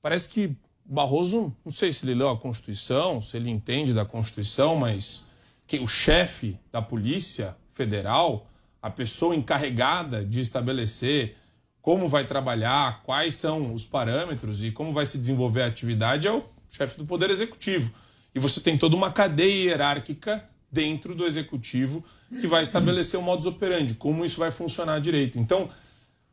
[0.00, 4.76] parece que Barroso, não sei se ele leu a Constituição, se ele entende da Constituição,
[4.76, 5.26] mas
[5.66, 8.46] que o chefe da Polícia Federal,
[8.80, 11.34] a pessoa encarregada de estabelecer
[11.82, 16.32] como vai trabalhar, quais são os parâmetros e como vai se desenvolver a atividade é
[16.32, 17.90] o chefe do Poder Executivo.
[18.34, 22.04] E você tem toda uma cadeia hierárquica dentro do Executivo
[22.40, 25.38] que vai estabelecer o modus operandi, como isso vai funcionar direito.
[25.38, 25.68] Então,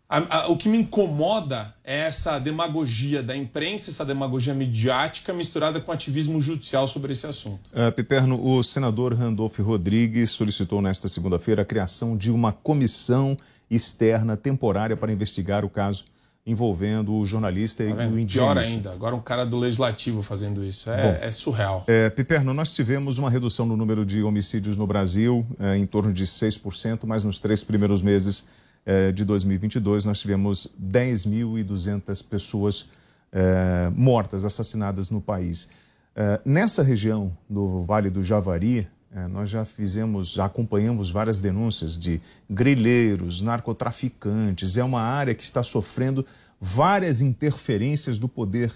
[0.10, 5.82] A- a- o que me incomoda é essa demagogia da imprensa, essa demagogia midiática misturada
[5.82, 7.70] com ativismo judicial sobre esse assunto.
[7.74, 13.38] Uh, Piperno, o senador Randolph Rodrigues solicitou nesta segunda-feira a criação de uma comissão
[13.70, 16.06] externa temporária para investigar o caso
[16.48, 18.28] envolvendo o jornalista e Tá o vendo?
[18.32, 20.90] Pior ainda, agora um cara do legislativo fazendo isso.
[20.90, 21.84] É, Bom, é surreal.
[21.88, 26.14] É, Piperno, nós tivemos uma redução no número de homicídios no Brasil, é, em torno
[26.14, 28.46] de 6%, mas nos três primeiros meses
[28.86, 32.86] é, de 2022 nós tivemos 10.200 pessoas
[33.34, 35.68] é, mortas, assassinadas no país.
[36.16, 41.98] É, nessa região do Vale do Javari, é, nós já fizemos, já acompanhamos várias denúncias
[41.98, 44.78] de grileiros, narcotraficantes.
[44.78, 46.26] É uma área que está sofrendo
[46.60, 48.72] várias interferências do poder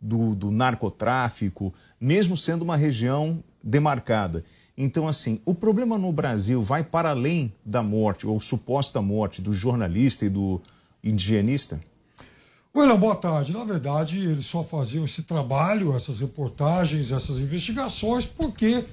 [0.00, 4.44] do, do narcotráfico, mesmo sendo uma região demarcada.
[4.76, 9.52] Então, assim, o problema no Brasil vai para além da morte, ou suposta morte, do
[9.52, 10.60] jornalista e do
[11.04, 11.80] indigenista?
[12.74, 13.52] William, boa tarde.
[13.52, 18.84] Na verdade, eles só faziam esse trabalho, essas reportagens, essas investigações, porque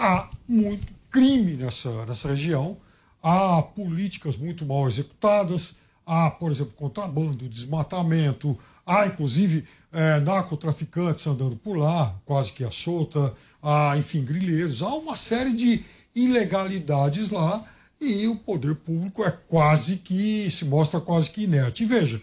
[0.00, 2.78] há muito crime nessa, nessa região,
[3.22, 5.74] há políticas muito mal executadas,
[6.06, 12.70] há, por exemplo, contrabando, desmatamento, há, inclusive, eh, narcotraficantes andando por lá, quase que à
[12.70, 15.84] solta, há, enfim, grileiros, há uma série de
[16.14, 17.62] ilegalidades lá
[18.00, 21.82] e o poder público é quase que, se mostra quase que inerte.
[21.82, 22.22] E veja,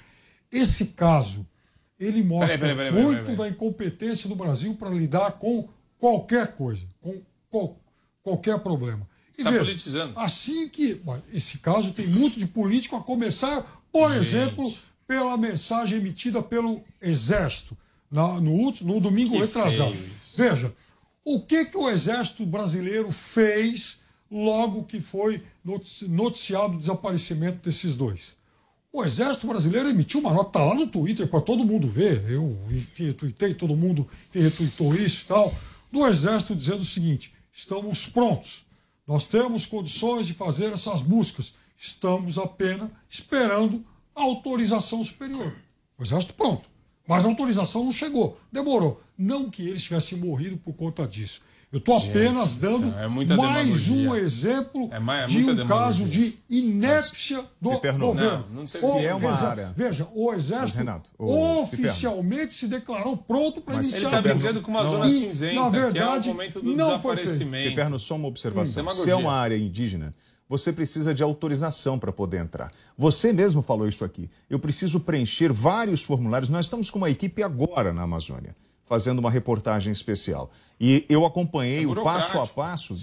[0.52, 1.46] esse caso,
[2.00, 5.70] ele mostra Peraí, peraí, peraí, muito da incompetência do Brasil para lidar com
[6.00, 7.80] qualquer coisa, com qual-
[8.24, 9.08] qualquer problema.
[9.38, 10.20] E Está veja, politizando.
[10.20, 10.96] Assim que.
[10.96, 14.20] bom, Esse caso tem muito de político, a começar, por Gente.
[14.26, 14.74] exemplo,
[15.08, 17.78] pela mensagem emitida pelo Exército
[18.12, 19.94] na- no, no domingo Que retrasado.
[19.94, 20.38] isso.
[20.38, 20.74] Veja,
[21.24, 23.98] o que, que o Exército Brasileiro fez
[24.30, 28.36] logo que foi notici- noticiado o desaparecimento desses dois?
[28.92, 32.24] O Exército Brasileiro emitiu uma nota, tá lá no Twitter para todo mundo ver.
[32.30, 35.54] Eu, enfim, retuitei, todo mundo retweetou isso e tal.
[35.92, 38.66] Do Exército dizendo o seguinte: estamos prontos.
[39.08, 41.56] Nós temos condições de fazer essas buscas.
[41.76, 43.84] Estamos apenas esperando
[44.16, 45.56] a autorização superior.
[45.98, 46.70] O Exército pronto.
[47.08, 48.38] Mas a autorização não chegou.
[48.52, 49.02] Demorou.
[49.18, 51.42] Não que eles tivessem morrido por conta disso.
[51.70, 55.54] Eu estou apenas do dando é muita mais um exemplo É ma- é de um
[55.54, 55.68] demagogia.
[55.68, 58.00] caso de inépcia do governo.
[58.00, 62.54] não, não tem- O- Se é uma veja, área- veja, o Exército Renato, o oficialmente
[62.54, 63.98] se declarou pronto para iniciar.
[63.98, 66.74] Ele está brincando com uma não- zona cinzenta, na que é verdade, o momento do
[66.74, 67.26] não foi feito.
[67.26, 67.70] desaparecimento.
[67.70, 68.86] Piperno, só uma observação.
[68.86, 70.14] Hum, Se é uma área indígena,
[70.48, 72.72] você precisa de autorização para poder entrar.
[72.98, 74.30] Você mesmo falou isso aqui.
[74.50, 76.50] Eu preciso preencher vários formulários.
[76.50, 78.56] Nós estamos com uma equipe agora na Amazônia,
[78.88, 80.50] fazendo uma reportagem especial.
[80.80, 82.94] E eu acompanhei É o passo a passo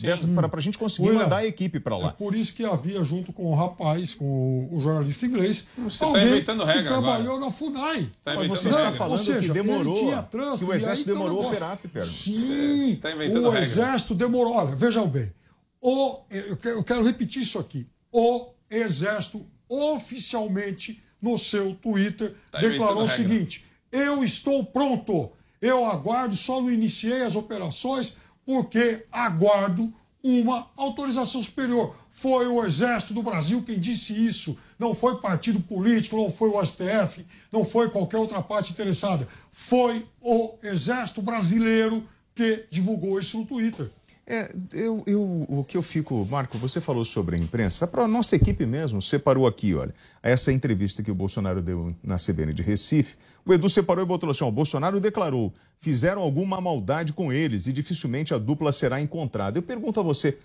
[0.48, 2.12] para a gente conseguir William, mandar a equipe para É lá.
[2.12, 6.26] por isso que havia, junto com o rapaz, com o, jornalista inglês, Você tá alguém
[6.28, 8.04] inventando que regra trabalhou na FUNAI.
[8.22, 11.42] tá Mas inventando você está falando seja, que demorou, trânsito, que o aí Exército demorou
[11.42, 12.08] a operar, Piperno.
[12.08, 13.66] Sim, Você tá inventando o regra.
[13.66, 14.54] Exército demorou.
[14.54, 15.32] Olha, vejam bem.
[15.80, 17.88] O, eu, quero, repetir isso aqui.
[18.12, 23.16] O Exército oficialmente, no seu Twitter, Tá declarou o regra.
[23.16, 25.32] seguinte: eu estou pronto.
[25.64, 28.12] Eu aguardo, só não iniciei as operações
[28.44, 29.90] porque aguardo
[30.22, 31.96] uma autorização superior.
[32.10, 34.58] Foi o Exército do Brasil quem disse isso.
[34.78, 39.26] Não foi partido político, não foi o STF, não foi qualquer outra parte interessada.
[39.50, 43.90] Foi o Exército Brasileiro que divulgou isso no Twitter.
[44.26, 48.08] É, eu, eu, o que eu fico, Marco, você falou sobre a imprensa, para a
[48.08, 52.62] nossa equipe mesmo, separou aqui, olha, essa entrevista que o Bolsonaro deu na CBN de
[52.62, 57.30] Recife, o Edu separou e botou assim, ó, o Bolsonaro declarou, fizeram alguma maldade com
[57.30, 59.58] eles e dificilmente a dupla será encontrada.
[59.58, 60.38] Eu pergunto a você,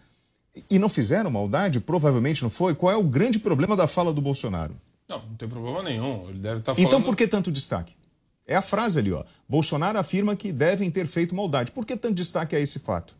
[0.69, 1.80] e não fizeram maldade?
[1.80, 2.75] Provavelmente não foi?
[2.75, 4.75] Qual é o grande problema da fala do Bolsonaro?
[5.07, 6.27] Não, não tem problema nenhum.
[6.30, 6.86] Ele deve estar falando...
[6.86, 7.95] Então por que tanto destaque?
[8.45, 11.71] É a frase ali, ó, Bolsonaro afirma que devem ter feito maldade.
[11.71, 13.15] Por que tanto destaque a esse fato?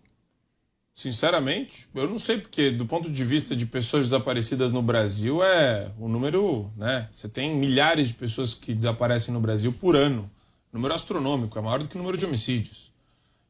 [1.00, 5.90] Sinceramente, eu não sei porque, do ponto de vista de pessoas desaparecidas no Brasil, é
[5.98, 7.08] o número, né?
[7.10, 10.30] Você tem milhares de pessoas que desaparecem no Brasil por ano.
[10.74, 12.92] Número astronômico, é maior do que o número de homicídios.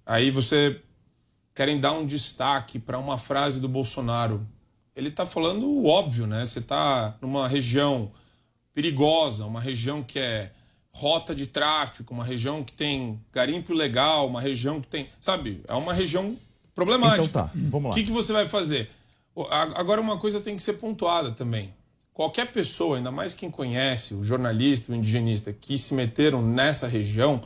[0.06, 0.80] Aí você
[1.56, 4.48] querem dar um destaque para uma frase do Bolsonaro.
[4.96, 6.46] Ele está falando o óbvio, né?
[6.46, 8.12] Você está numa região
[8.76, 10.52] perigosa, uma região que é
[10.92, 15.74] rota de tráfico, uma região que tem garimpo ilegal, uma região que tem, sabe, é
[15.74, 16.38] uma região
[16.86, 17.26] problemática.
[17.26, 17.92] Então tá, vamos lá.
[17.92, 18.90] O que, que você vai fazer?
[19.76, 21.74] Agora, uma coisa tem que ser pontuada também.
[22.14, 27.42] Qualquer pessoa, ainda mais quem conhece, o jornalista, o indigenista, que se meteram nessa região,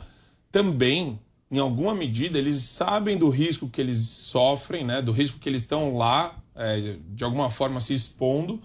[0.50, 1.20] também,
[1.50, 5.00] em alguma medida, eles sabem do risco que eles sofrem, né?
[5.00, 8.60] do risco que eles estão lá, é, de alguma forma se expondo.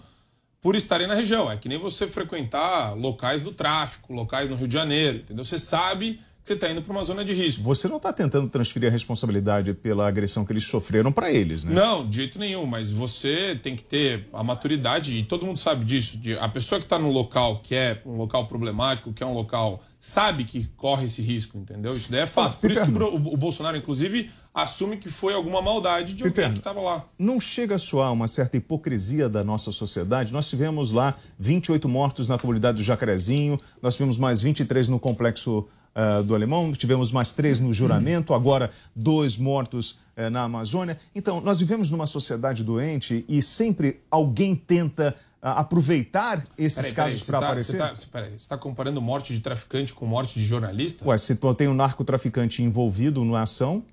[0.62, 1.50] por estarem na região.
[1.52, 5.46] É que nem você frequentar locais do tráfico, locais no Rio de Janeiro, entendeu?
[5.46, 7.64] Você sabe você está indo para uma zona de risco.
[7.64, 11.74] Você não está tentando transferir a responsabilidade pela agressão que eles sofreram para eles, né?
[11.74, 15.86] Não, de jeito nenhum, mas você tem que ter a maturidade, e todo mundo sabe
[15.86, 19.26] disso, de a pessoa que está no local que é um local problemático, que é
[19.26, 21.96] um local, sabe que corre esse risco, entendeu?
[21.96, 22.58] Isso daí é fato.
[22.58, 26.60] Por isso que o, Bolsonaro, inclusive, assume que foi alguma maldade de alguém Piperno, que
[26.60, 27.06] estava lá.
[27.18, 30.34] Não chega a soar uma certa hipocrisia da nossa sociedade?
[30.34, 35.68] Nós tivemos lá 28 mortos na comunidade do Jacarezinho, nós tivemos mais 23 no complexo
[35.96, 40.98] ah, do Alemão, tivemos mais três no Juramento, agora dois mortos eh, na Amazônia.
[41.16, 47.24] Então, nós vivemos numa sociedade doente e sempre alguém tenta ah, aproveitar esses Peraí, casos
[47.24, 47.72] para tá- aparecer.
[47.74, 51.08] Você tá, você- está comparando morte de traficante com morte de jornalista?
[51.08, 53.84] Ué, se tu tem um narcotraficante envolvido na ação.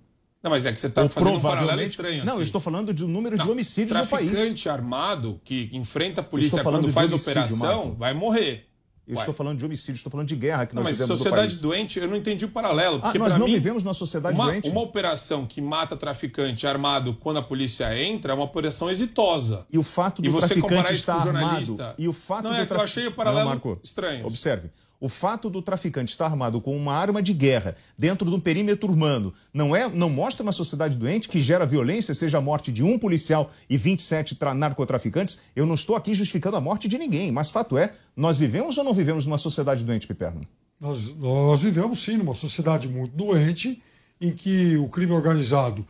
[0.42, 2.24] Não, mas é que você está fazendo um paralelo provavelmente- estranho.
[2.24, 2.40] Não, aqui.
[2.40, 4.30] eu estou falando de um número de homicídios no país.
[4.30, 7.96] Traficante armado que enfrenta a polícia quando faz homicídio, operação Marco.
[7.96, 8.66] vai morrer.
[9.08, 9.20] Eu Ué.
[9.20, 11.48] estou falando de homicídio, estou falando de guerra que Não, nós mas vivemos no sociedade
[11.52, 11.60] país.
[11.60, 12.98] doente, eu não entendi o paralelo.
[12.98, 14.68] Porque Ah, nós não mim, vivemos numa sociedade uma, doente?
[14.68, 19.64] Uma operação que mata traficante armado quando a polícia entra é uma operação exitosa.
[19.72, 21.32] E o fato do e você traficante estar armado.
[21.40, 21.94] jornalista.
[21.96, 24.26] E o fato não do é que eu achei o paralelo Não, Marco, estranho.
[24.26, 24.70] Observe.
[25.00, 28.88] O fato do traficante estar armado com uma arma de guerra dentro de um perímetro
[28.90, 32.82] urbano não é, não mostra uma sociedade doente que gera violência, seja a morte de
[32.82, 35.38] um policial e 27 tra- narcotraficantes.
[35.54, 38.84] Eu não estou aqui justificando a morte de ninguém, mas fato é, nós vivemos ou
[38.84, 40.46] não vivemos numa sociedade doente, Piperno?
[40.80, 43.82] Nós, nós vivemos sim numa sociedade muito doente,
[44.20, 45.86] em que o crime organizado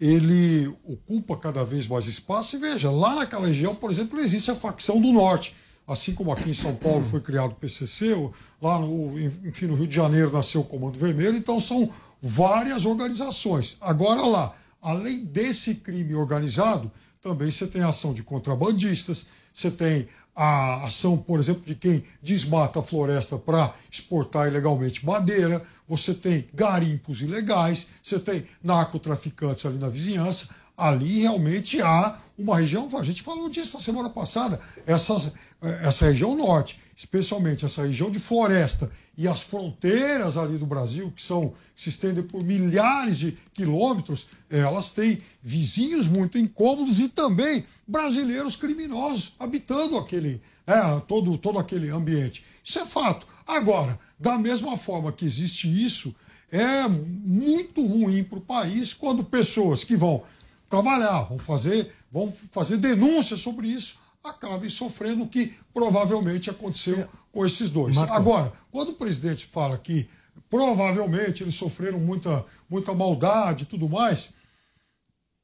[0.00, 2.56] ele ocupa cada vez mais espaço.
[2.56, 5.54] E veja, lá naquela região, por exemplo, existe a facção do norte.
[5.88, 8.14] Assim como aqui em São Paulo foi criado o PCC,
[8.60, 13.74] lá no, enfim, no Rio de Janeiro nasceu o Comando Vermelho, então são várias organizações.
[13.80, 20.06] Agora lá, além desse crime organizado, também você tem a ação de contrabandistas, você tem
[20.36, 26.46] a ação, por exemplo, de quem desmata a floresta para exportar ilegalmente madeira, você tem
[26.52, 30.48] garimpos ilegais, você tem narcotraficantes ali na vizinhança.
[30.78, 36.06] Ali realmente há uma região, a gente falou disso na semana passada, essas, eh, essa
[36.06, 41.52] região norte, especialmente essa região de floresta e as fronteiras ali do Brasil, que são
[41.74, 47.64] que se estendem por milhares de quilômetros, eh, elas têm vizinhos muito incômodos e também
[47.84, 52.44] brasileiros criminosos habitando aquele, né, todo, todo aquele ambiente.
[52.62, 53.26] Isso é fato.
[53.44, 56.14] Agora, da mesma forma que existe isso,
[56.52, 60.22] é muito ruim para o país quando pessoas que vão
[60.68, 67.46] trabalhar, vão fazer, vão fazer denúncias sobre isso, acabem sofrendo o que provavelmente aconteceu com
[67.46, 67.96] esses dois.
[67.96, 68.12] Marco.
[68.12, 70.08] Agora, quando o presidente fala que
[70.50, 74.30] provavelmente eles sofreram muita, muita maldade e tudo mais,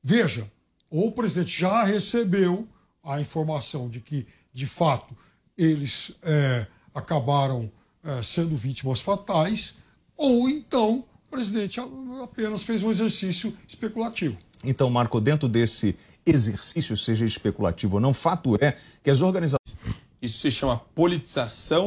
[0.03, 0.51] veja,
[0.91, 2.69] ou o presidente já recebeu
[3.03, 5.17] a informação de que, de fato,
[5.57, 7.71] eles é, acabaram
[8.03, 9.75] é, sendo vítimas fatais,
[10.17, 11.81] ou então o presidente
[12.23, 14.39] apenas fez um exercício especulativo.
[14.65, 15.97] Então, Marco, dentro desse
[16.27, 19.77] exercício, seja especulativo ou não, fato é que as organizações.
[20.21, 21.87] Isso se chama politização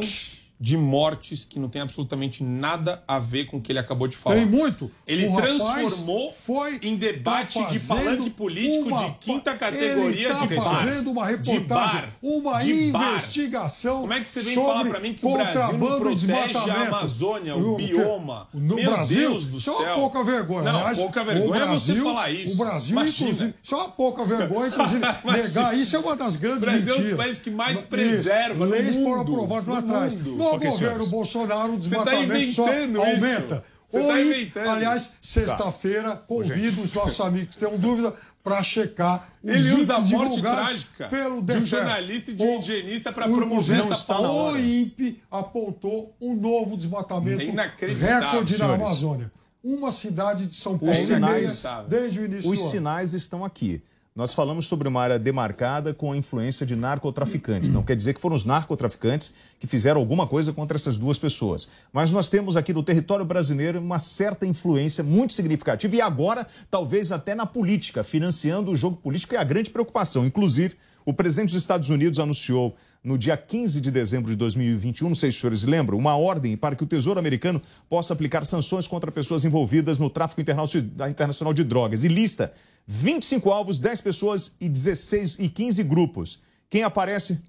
[0.60, 4.16] de mortes que não tem absolutamente nada a ver com o que ele acabou de
[4.16, 4.36] falar.
[4.36, 4.90] Tem muito.
[5.06, 10.46] Ele O transformou foi em debate tá de palanque político uma- de quinta categoria tá
[10.46, 10.62] de bar.
[10.62, 11.66] fazendo uma reportagem,
[12.00, 12.08] bar.
[12.22, 14.00] uma investigação.
[14.00, 16.88] Como é que você vem falar pra mim que o Brasil não protege a?
[16.88, 18.48] Amazônia, o O bioma?
[18.52, 19.94] No Meu Brasil, Deus do isso é uma céu.
[19.96, 20.72] pouca vergonha.
[20.72, 22.54] Não, Aliás, pouca vergonha é você Brasil- falar isso.
[22.54, 23.30] O Brasil, Imagina.
[23.30, 26.78] inclusive, isso é uma pouca vergonha, inclusive, negar isso é uma das grandes O Brasil
[26.80, 27.16] é um dos mentiras.
[27.24, 30.14] países que mais preserva Leis foram aprovadas lá atrás.
[30.50, 31.06] No Ok, governo.
[31.08, 33.64] Bolsonaro, o tá desmatamento só aumenta.
[33.86, 34.68] Você tá inventando.
[34.68, 40.00] aliás, sexta-feira, convido os nossos amigos que tenham dúvida para checar os Ele usa a
[40.00, 43.92] morte trágica pelo de um jornalista e de um O- higienista para o- promover o-
[43.92, 44.28] essa pauta.
[44.52, 48.74] O INPE apontou um novo desmatamento É recorde na.
[48.74, 49.30] Amazônia.
[49.64, 52.70] Uma cidade de São Paulo Os e sinais, desde o início os do ano.
[52.70, 53.82] sinais estão aqui.
[54.18, 57.70] Nós falamos sobre uma área demarcada com a influência de narcotraficantes.
[57.70, 61.68] Não quer dizer que foram os narcotraficantes que fizeram alguma coisa contra essas duas pessoas.
[61.92, 67.12] Mas nós temos aqui no território brasileiro uma certa influência muito significativa e agora, talvez
[67.12, 70.26] até na política, financiando o jogo político é a grande preocupação.
[70.26, 70.74] Inclusive,
[71.08, 75.30] o presidente dos Estados Unidos anunciou no dia 15 de dezembro de 2021, não sei
[75.30, 79.10] se os senhores lembram, uma ordem para que o Tesouro Americano possa aplicar sanções contra
[79.10, 80.64] pessoas envolvidas no tráfico interna-
[81.08, 82.04] internacional de drogas.
[82.04, 82.52] E lista
[82.86, 86.40] 25 alvos, 10 pessoas e 16 e 15 grupos.
[86.68, 87.40] Quem aparece?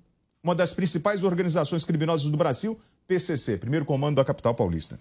[0.42, 4.98] Uma das principais organizações criminosas do Brasil, PCC, primeiro comando da capital paulista.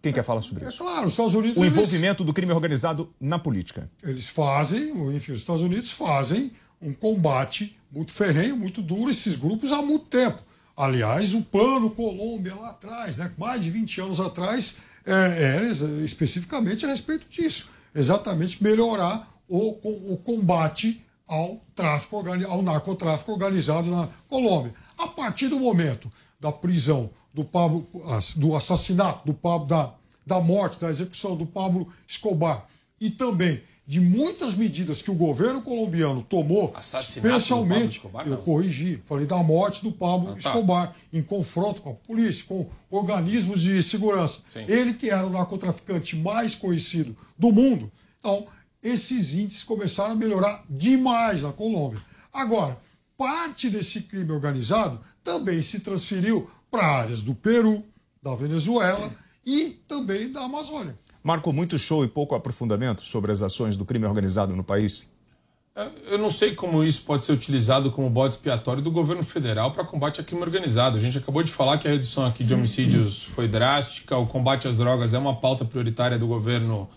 [0.00, 0.78] Quem quer falar sobre É isso?
[0.78, 1.56] claro, os Estados Unidos.
[1.56, 3.90] O eles- envolvimento do crime organizado na política.
[4.02, 9.72] Eles fazem, enfim, os Estados Unidos fazem um combate muito ferrenho, muito duro, esses grupos
[9.72, 10.42] há muito tempo.
[10.76, 14.74] Aliás, o Plano Colômbia lá atrás, né, mais de 20 anos atrás,
[15.06, 15.66] é, era
[16.04, 17.70] especificamente a respeito disso.
[17.94, 24.74] Exatamente melhorar o, o combate ao tráfico ao narcotráfico organizado na Colômbia.
[24.98, 27.86] A partir do momento da prisão do Pablo,
[28.36, 29.92] do assassinato do Pablo, da,
[30.26, 32.66] da morte, da execução do Pablo Escobar
[33.00, 39.00] e também de muitas medidas que o governo colombiano tomou, Assassinato especialmente, Escobar, eu corrigi,
[39.06, 40.38] falei da morte do Pablo Ah, tá.
[40.38, 44.40] Escobar, em confronto com a polícia, com organismos de segurança.
[44.52, 44.64] Sim.
[44.66, 47.90] Ele que era o narcotraficante mais conhecido do mundo.
[48.18, 48.46] Então,
[48.82, 52.02] esses índices começaram a melhorar demais na Colômbia.
[52.32, 52.76] Agora,
[53.16, 57.84] parte desse crime organizado também se transferiu para áreas do Peru,
[58.20, 59.12] da Venezuela
[59.44, 60.96] e também da Amazônia.
[61.26, 65.10] Marco, muito show e pouco aprofundamento sobre as ações do crime organizado no país.
[66.08, 69.82] Eu não sei como isso pode ser utilizado como bode expiatório do governo federal para
[69.82, 70.96] combate a crime organizado.
[70.96, 74.68] A gente acabou de falar que a redução aqui de homicídios foi drástica, o combate
[74.68, 76.88] às drogas é uma pauta prioritária do governo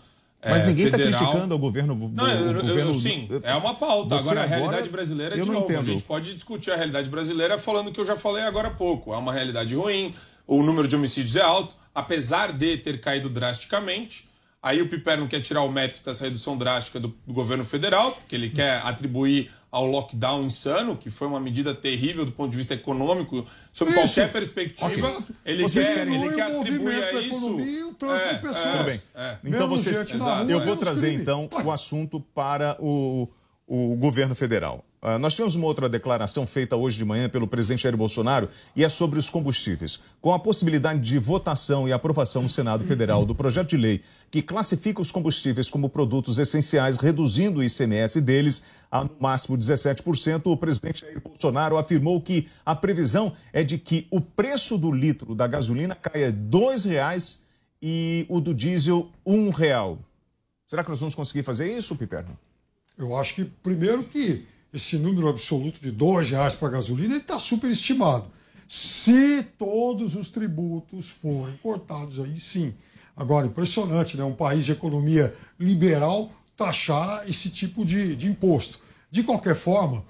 [0.45, 1.95] Mas é, ninguém está criticando o governo.
[2.13, 4.15] Não, o eu, eu- governo sim, é uma pauta.
[4.17, 5.81] Você Agora, a agora- realidade brasileira, eu de não novo, entendo.
[5.81, 9.11] a gente pode discutir a realidade brasileira falando que eu já falei agora há pouco.
[9.11, 10.13] É uma realidade ruim,
[10.57, 14.27] o número de homicídios é alto, apesar de ter caído drasticamente.
[14.61, 18.11] Aí o Piper não quer tirar o mérito dessa redução drástica do, do governo federal,
[18.11, 22.57] porque ele quer atribuir ao lockdown insano, que foi uma medida terrível do ponto de
[22.57, 23.99] vista econômico, sob Isso.
[23.99, 24.91] qualquer perspectiva.
[24.91, 25.23] Exato.
[25.45, 27.37] Ele Vocês quer, ele quer o atribuir movimento a isso.
[27.37, 28.71] economia e o tráfico de pessoas.
[28.71, 29.01] Tudo bem.
[29.15, 29.37] é.
[29.45, 31.21] Então vocês, rua, eu vou trazer crime.
[31.21, 33.29] então o assunto para o,
[33.67, 34.83] o governo federal.
[35.01, 38.83] Ah, nós tivemos uma outra declaração feita hoje de manhã pelo presidente Jair Bolsonaro e
[38.83, 39.99] é sobre os combustíveis.
[40.19, 44.41] Com a possibilidade de votação e aprovação no Senado Federal do projeto de lei que
[44.41, 50.57] classifica os combustíveis como produtos essenciais, reduzindo o ICMS deles a no máximo 17%, o
[50.57, 55.47] presidente Jair Bolsonaro afirmou que a previsão é de que o preço do litro da
[55.47, 57.39] gasolina caia R$ 2,00
[57.81, 59.97] e o do diesel R$ 1,00.
[60.67, 62.37] Será que nós vamos conseguir fazer isso, Piperno?
[62.97, 67.39] Eu acho que, primeiro, que esse número absoluto de dois reais para a gasolina está
[67.39, 68.27] superestimado.
[68.67, 72.73] Se todos os tributos forem cortados, aí sim.
[73.15, 74.23] Agora, impressionante, né?
[74.23, 78.79] Um país de economia liberal taxar esse tipo de, de imposto.
[79.09, 80.05] De qualquer forma,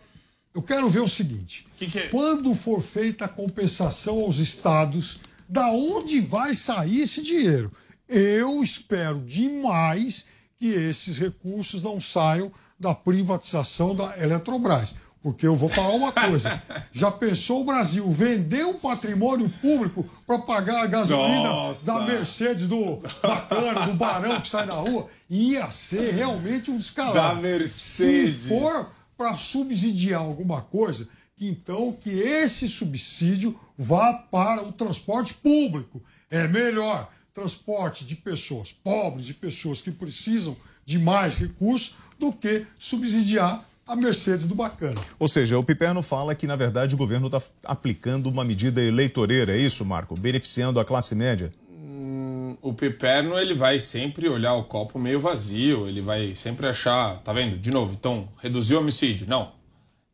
[0.53, 1.65] eu quero ver o seguinte:
[2.11, 7.71] quando for feita a compensação aos estados, da onde vai sair esse dinheiro?
[8.07, 10.25] Eu espero demais
[10.57, 14.95] que esses recursos não saiam da privatização da Eletrobras.
[15.21, 16.61] Porque eu vou falar uma coisa:
[16.93, 21.85] já pensou o Brasil vender um patrimônio público para pagar a gasolina Nossa.
[21.85, 25.09] da Mercedes, do bacana, do barão que sai na rua?
[25.29, 27.21] Ia ser realmente um descalabro.
[27.21, 28.43] Da Mercedes.
[28.43, 31.05] Se for para subsidiar alguma coisa,
[31.39, 36.01] então que esse subsídio vá para o transporte público.
[36.31, 37.09] É melhor
[37.39, 43.95] transporte de pessoas pobres, de pessoas que precisam de mais recursos, do que subsidiar a
[43.95, 44.99] Mercedes do bacana.
[45.17, 49.55] Ou seja, o Piperno fala que, na verdade, o governo está aplicando uma medida eleitoreira,
[49.55, 50.19] é isso, Marco?
[50.19, 51.51] Beneficiando a classe média?
[51.71, 57.19] Hum, o Piperno ele vai sempre olhar o copo meio vazio, ele vai sempre achar,
[57.19, 57.57] tá vendo?
[57.57, 59.25] De novo, então, reduziu o homicídio.
[59.27, 59.53] Não.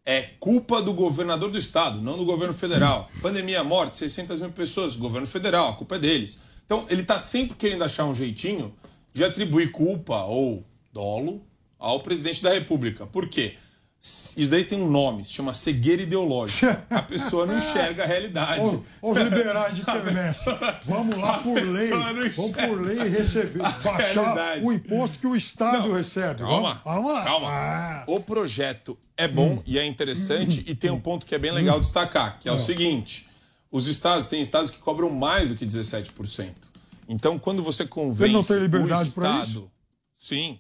[0.05, 3.09] É culpa do governador do estado, não do governo federal.
[3.23, 6.37] Pandemia, morte, 600 mil pessoas, governo federal, a culpa é deles.
[6.65, 8.73] Então, ele está sempre querendo achar um jeitinho
[9.13, 11.41] de atribuir culpa ou dolo
[11.79, 13.05] ao presidente da República.
[13.05, 13.55] Por quê?
[14.37, 16.85] Isso daí tem um nome, se chama cegueira ideológica.
[16.91, 18.61] A pessoa não enxerga a realidade.
[19.01, 20.45] Os liberais de quermesse,
[20.85, 24.61] vamos lá por lei, não vamos por lei receber, baixar realidade.
[24.63, 26.41] o imposto que o Estado recebe.
[26.41, 27.23] Calma, Vamos, lá.
[27.23, 27.47] calma.
[27.49, 28.03] Ah.
[28.05, 31.79] O projeto é bom e é interessante e tem um ponto que é bem legal
[31.79, 32.59] destacar, que é o Ah.
[32.59, 33.27] seguinte:
[33.71, 36.53] os estados têm estados que cobram mais do que 17%.
[37.07, 39.71] Então, quando você convence não tem liberdade o estado, isso?
[40.17, 40.59] sim.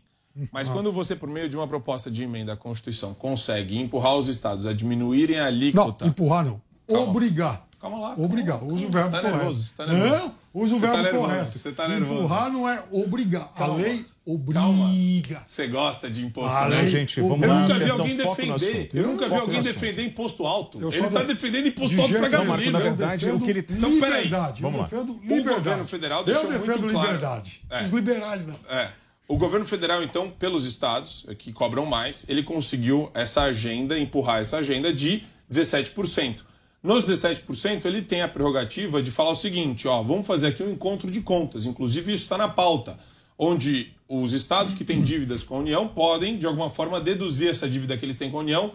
[0.51, 0.73] Mas Ah.
[0.73, 4.65] quando você, por meio de uma proposta de emenda à Constituição, consegue empurrar os estados
[4.65, 6.03] a diminuírem a alíquota.
[6.05, 6.61] Não, empurrar não.
[6.89, 7.65] Obrigar.
[7.79, 8.15] Calma lá.
[8.17, 8.61] Obrigar.
[8.63, 9.37] Usa o verbo Você tá correto.
[9.37, 10.23] nervoso, você tá nervoso.
[10.25, 11.59] Não, usa o Você tá verbo nervoso, correto.
[11.59, 12.19] você tá nervoso.
[12.23, 13.51] Empurrar não é obrigar.
[13.53, 13.73] Calma.
[13.73, 15.43] A lei obriga.
[15.45, 16.83] Você gosta de imposto, Ah, né?
[16.85, 18.89] Gente, vamos eu lá, nunca vi alguém defender.
[18.93, 20.79] Eu nunca vi alguém defender imposto alto.
[20.81, 22.71] Eu Ele está de- defendendo imposto de alto para nenhum, gasolina.
[22.71, 24.23] Marco, na verdade, eu o que ele- Então, peraí.
[24.23, 24.61] liberdade.
[24.61, 24.87] Vamos eu lá.
[24.89, 27.07] defendo O governo federal Eu deixou defendo muito claro.
[27.07, 27.61] liberdade.
[27.69, 27.83] É.
[27.83, 28.55] Os liberais não.
[28.69, 28.89] É.
[29.27, 34.57] O governo federal, então, pelos estados que cobram mais, ele conseguiu essa agenda, empurrar essa
[34.57, 36.45] agenda de 17%.
[36.85, 40.71] Nos 17%, ele tem a prerrogativa de falar o seguinte: ó, vamos fazer aqui um
[40.71, 41.65] encontro de contas.
[41.65, 42.97] Inclusive, isso está na pauta.
[43.37, 47.67] onde os estados que têm dívidas com a União podem, de alguma forma, deduzir essa
[47.67, 48.71] dívida que eles têm com a União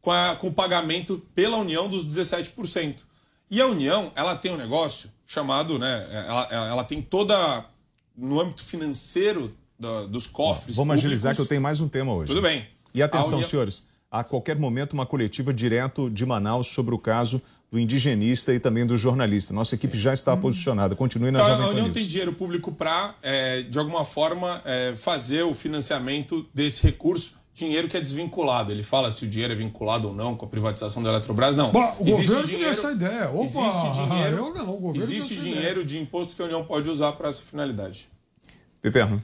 [0.00, 2.96] com, a- com o pagamento pela União dos 17%.
[3.48, 7.64] E a União, ela tem um negócio chamado, né, ela, ela tem toda,
[8.16, 12.12] no âmbito financeiro da- dos cofres Vamos agilizar públicos- que eu tenho mais um tema
[12.12, 12.28] hoje.
[12.28, 12.66] Tudo bem.
[12.92, 17.40] E atenção, União- senhores, a qualquer momento uma coletiva direto de Manaus sobre o caso
[17.70, 19.54] do indigenista e também do jornalista.
[19.54, 20.96] Nossa equipe já está posicionada.
[20.96, 21.94] Continue na Então, Jovem a Pan União News.
[21.94, 23.14] tem dinheiro público para,
[23.70, 28.72] de alguma forma, é, fazer o financiamento desse recurso, dinheiro que é desvinculado.
[28.72, 31.54] Ele fala se o dinheiro é vinculado ou não com a privatização da Eletrobras.
[31.54, 31.70] Não.
[31.70, 33.30] Bom, o governo que deu essa ideia.
[33.30, 36.90] Opa, existe dinheiro, eu não, o governo existe dinheiro de imposto que a União pode
[36.90, 38.08] usar para essa finalidade.
[38.82, 39.22] Piperno.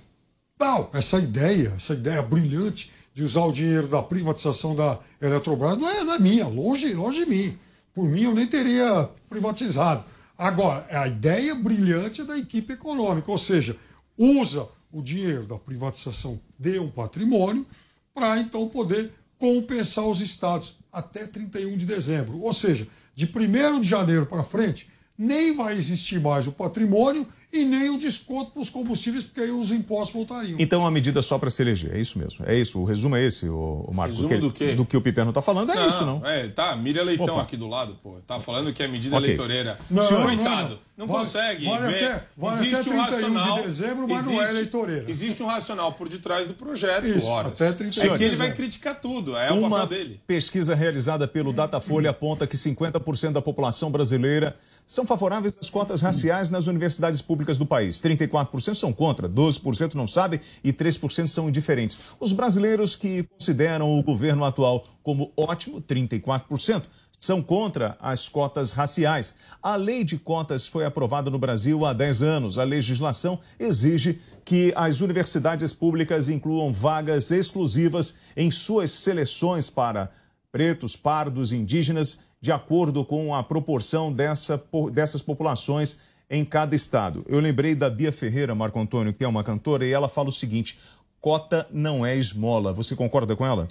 [0.60, 5.88] Não, essa ideia, essa ideia brilhante de usar o dinheiro da privatização da Eletrobras não
[5.88, 7.58] é, não é minha, longe, longe de mim.
[7.94, 10.04] Por mim, eu nem teria privatizado.
[10.36, 13.74] Agora, a ideia brilhante é da equipe econômica, ou seja,
[14.18, 17.66] usa o dinheiro da privatização de um patrimônio
[18.14, 22.42] para então poder compensar os estados até 31 de dezembro.
[22.42, 27.64] Ou seja, de 1 de janeiro para frente, nem vai existir mais o patrimônio e
[27.64, 30.56] nem o desconto para os combustíveis, porque aí os impostos voltariam.
[30.58, 31.94] Então, uma medida só para se eleger.
[31.94, 32.44] É isso mesmo.
[32.46, 32.78] É isso.
[32.78, 34.12] O resumo é esse, o, Marco.
[34.14, 34.74] Resumo que do quê?
[34.74, 35.70] Do que o Piperno está falando.
[35.72, 36.26] É isso, não?
[36.26, 37.42] É, tá, Miriam Leitão Opa.
[37.42, 38.16] aqui do lado, pô.
[38.26, 39.26] Tá falando que é medida Ok.
[39.28, 39.78] eleitoreira.
[39.90, 42.04] Não, Senhor, não, coitado, não, Vale- consegue vale ver.
[42.04, 43.62] até- vale existe até um 31 de racional.
[43.62, 45.04] dezembro, mas não é eleitoreira.
[45.10, 47.52] Existe um racional por detrás do projeto, Isso, horas.
[47.52, 50.20] até 31 É que ele vai criticar tudo, é o Uma papel dele.
[50.26, 54.56] pesquisa realizada pelo Datafolha aponta que 50% da população brasileira
[54.86, 58.00] são favoráveis às cotas raciais nas universidades públicas do país.
[58.00, 62.00] 34% são contra, 12% não sabem e 3% são indiferentes.
[62.20, 66.84] Os brasileiros que consideram o governo atual como ótimo, 34%,
[67.18, 69.34] são contra as cotas raciais.
[69.62, 72.58] A lei de cotas foi aprovada no Brasil há 10 anos.
[72.58, 80.10] A legislação exige que as universidades públicas incluam vagas exclusivas em suas seleções para
[80.52, 84.62] pretos, pardos, indígenas, de acordo com a proporção dessa,
[84.92, 87.24] dessas populações em cada estado.
[87.28, 90.32] Eu lembrei da Bia Ferreira, Marco Antônio, que é uma cantora, e ela fala o
[90.32, 90.78] seguinte:
[91.20, 92.72] cota não é esmola.
[92.72, 93.68] Você concorda com ela?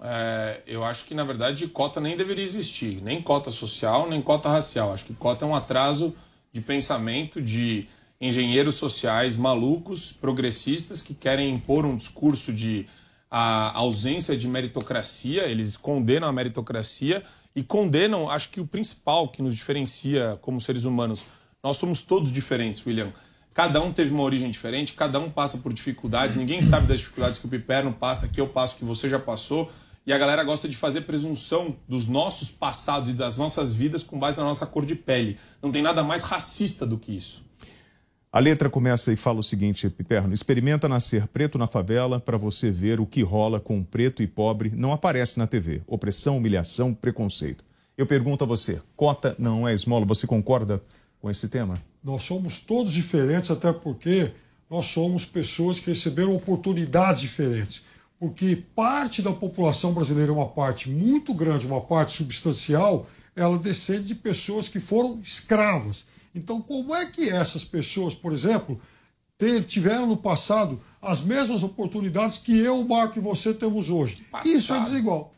[0.00, 3.00] É, eu acho que, na verdade, cota nem deveria existir.
[3.02, 4.92] Nem cota social, nem cota racial.
[4.92, 6.14] Acho que cota é um atraso
[6.52, 7.88] de pensamento de
[8.20, 12.86] engenheiros sociais malucos, progressistas, que querem impor um discurso de
[13.30, 15.44] a ausência de meritocracia.
[15.44, 17.22] Eles condenam a meritocracia
[17.54, 21.24] e condenam, acho que o principal que nos diferencia como seres humanos.
[21.62, 23.12] Nós somos todos diferentes, William.
[23.52, 27.38] Cada um teve uma origem diferente, cada um passa por dificuldades, ninguém sabe das dificuldades
[27.38, 29.70] que o Piperno passa, que eu passo, que você já passou.
[30.06, 34.18] E a galera gosta de fazer presunção dos nossos passados e das nossas vidas com
[34.18, 35.38] base na nossa cor de pele.
[35.60, 37.44] Não tem nada mais racista do que isso.
[38.30, 42.70] A letra começa e fala o seguinte, Piperno: experimenta nascer preto na favela para você
[42.70, 45.80] ver o que rola com preto e pobre não aparece na TV.
[45.86, 47.64] Opressão, humilhação, preconceito.
[47.96, 50.04] Eu pergunto a você: cota não é esmola?
[50.04, 50.82] Você concorda
[51.22, 51.82] com esse tema?
[52.04, 54.30] Nós somos todos diferentes, até porque
[54.68, 57.82] nós somos pessoas que receberam oportunidades diferentes.
[58.20, 64.14] Porque parte da população brasileira, uma parte muito grande, uma parte substancial, ela descende de
[64.14, 66.04] pessoas que foram escravas.
[66.34, 68.80] Então, como é que essas pessoas, por exemplo,
[69.38, 74.24] te- tiveram no passado as mesmas oportunidades que eu, Marco e você temos hoje?
[74.44, 75.32] Isso é desigual.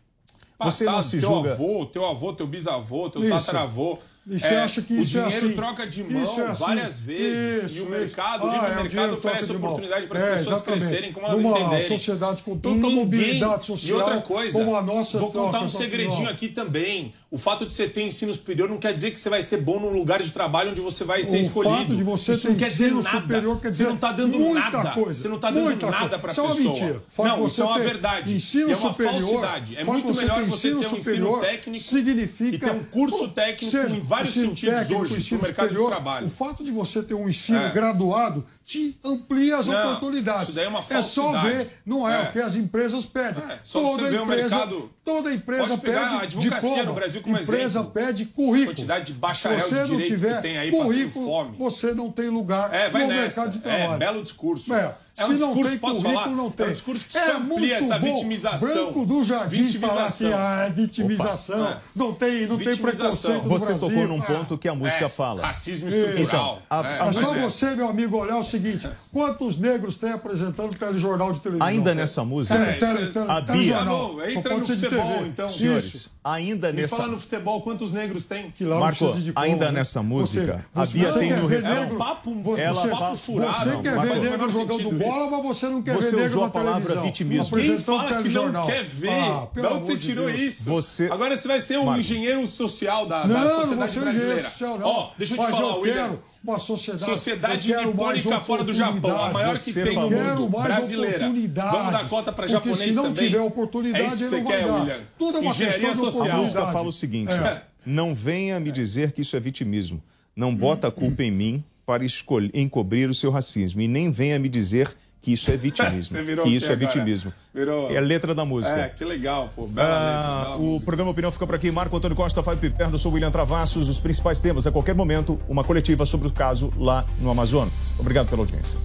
[0.63, 3.31] Você não Passado, se teu julga- avô, teu avô, teu bisavô, teu Isso.
[3.31, 3.99] tataravô.
[4.27, 5.57] E você acha que o isso é dinheiro assim?
[5.57, 6.61] troca de mão Isso é assim.
[6.65, 7.65] várias vezes.
[7.65, 7.91] Isso, e o isso.
[7.91, 9.63] mercado, o Ah, livre é, o mercado oferece de mão.
[9.63, 10.81] oportunidade para as É, pessoas exatamente.
[10.87, 11.89] crescerem como elas Numa entenderem.
[11.89, 15.61] sociedade com E tanta ninguém- mobilidade social E outra coisa, como a nossa vou contar
[15.63, 17.15] um segredinho aqui também.
[17.33, 19.79] O fato de você ter ensino superior não quer dizer que você vai ser bom
[19.79, 21.77] num lugar de trabalho onde você vai ser O escolhido.
[21.77, 23.21] fato de você Isso ter não quer dizer ensino nada.
[23.21, 24.91] superior quer você não dizer está dando muita nada.
[24.91, 26.73] coisa, Você não está dando nada para a Isso é uma pessoa.
[26.75, 27.03] mentira.
[27.17, 28.35] O de Não, isso é uma verdade.
[28.35, 29.77] ensino é uma superior, falsidade.
[29.77, 32.83] É o muito de você melhor você ter um ensino técnico significa e ter um
[32.85, 36.27] curso técnico seja, em vários sentidos técnico, hoje no mercado de superior, trabalho.
[36.27, 37.71] O fato de você ter um ensino É.
[37.71, 40.43] graduado te amplia as Não, oportunidades.
[40.49, 41.49] isso daí é uma É só falsidade.
[41.49, 42.23] ver, não é, É.
[42.29, 43.43] o que as empresas pedem.
[43.65, 46.83] só toda você ver o empresa, mercado- toda empresa pede a advocacia diploma.
[46.85, 47.91] no Brasil como empresa exemplo.
[47.91, 48.67] pede currículo.
[48.77, 51.57] Quantidade de bacharel Se você de não tiver que tem aí currículo, fome.
[51.59, 53.13] você não tem lugar É, no nessa.
[53.41, 53.93] mercado de trabalho.
[53.95, 54.73] É, belo discurso.
[54.73, 54.95] É.
[55.27, 56.37] Se um não discurso, tem posso currículo, falar?
[56.37, 56.67] não tem.
[56.67, 58.15] É um discurso que é muito essa bom.
[58.15, 58.69] vitimização.
[58.85, 60.39] Branco do Jardim falar assim, Vitimização.
[60.39, 61.63] ah, é vitimização.
[61.63, 61.77] Opa, é.
[61.95, 63.79] Não tem, não tem preconceito Você Brasil.
[63.79, 64.27] tocou num Ah.
[64.27, 65.43] ponto que a música É, fala.
[65.47, 66.23] racismo estrutural.
[66.23, 70.13] Então, a- É, a É só você, meu amigo, olhar o seguinte: quantos negros tem
[70.13, 71.67] apresentando telejornal de televisão?
[71.67, 73.79] Ainda nessa música, Tele, tele, tele, a Bia-.
[73.79, 75.29] Tá Só entra pode no ser de futebol, TV.
[75.29, 75.49] então.
[75.49, 76.11] Senhores, Isso.
[76.25, 76.97] ainda Me nessa.
[76.97, 78.51] fala no futebol quantos negros tem?
[78.51, 79.73] Que lá não Marco, precisa de diploma, ainda né?
[79.73, 81.75] nessa música, a Bia tem no refrão.
[81.75, 83.33] negro, papo- você, ela você, fala- você
[83.71, 86.31] Não, quer não ver negro jogando sentido bola, mas você não quer Você ver negro
[86.31, 87.03] usou na a palavra televisão.
[87.05, 87.57] vitimismo.
[87.57, 89.09] Quem fala que não quer ver?
[89.11, 90.41] Ah, pelo da onde você amor de tirou Deus.
[90.41, 90.65] isso?
[90.71, 92.01] Você- Agora você vai ser o Marco.
[92.01, 94.43] engenheiro social da, Não, da não vou sociedade ser brasileira.
[94.51, 94.87] social, não.
[94.87, 95.95] Ó, deixa eu te Mas falar, eu William.
[96.09, 97.05] quero uma sociedade.
[97.05, 100.49] Sociedade nipônica fora do Japão, a maior que tem no mundo.
[100.63, 101.29] Brasileira.
[101.29, 103.29] Vamos dar cota para japonês se não também.
[103.29, 104.75] tiver oportunidade, é isso que você não vai quer, dar.
[104.81, 104.99] William.
[105.19, 106.37] Tudo é uma Engenharia de A social.
[106.39, 107.63] música fala o seguinte: É.
[107.85, 110.03] não venha me dizer que isso é vitimismo.
[110.35, 113.81] Não bota a culpa em mim para escolher, encobrir o seu racismo.
[113.81, 114.89] E nem venha me dizer
[115.21, 116.17] que isso é vitimismo.
[116.17, 116.87] Você virou que isso é agora?
[116.89, 117.33] vitimismo.
[117.53, 118.77] Virou- É a letra da música.
[118.77, 119.67] É, que legal, pô.
[119.67, 120.87] Bela Ah, letra, bela o música.
[120.87, 121.69] programa Opinião fica por aqui.
[121.73, 123.89] Marco Antônio Costa, Fábio Piperno, sou William Travassos.
[123.89, 127.93] Os principais temas a qualquer momento, uma coletiva sobre o caso lá no Amazonas.
[127.99, 128.79] Obrigado pela audiência.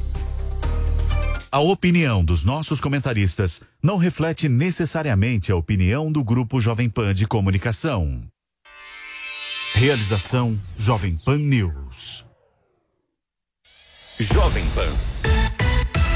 [1.51, 7.27] A opinião dos nossos comentaristas não reflete necessariamente a opinião do Grupo Jovem Pan de
[7.27, 8.23] Comunicação.
[9.75, 12.24] Realização Jovem Pan News.
[14.19, 14.87] Jovem Pan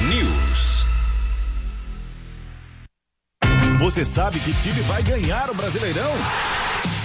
[0.08, 0.86] News.
[3.78, 6.14] Você sabe que time vai ganhar o Brasileirão?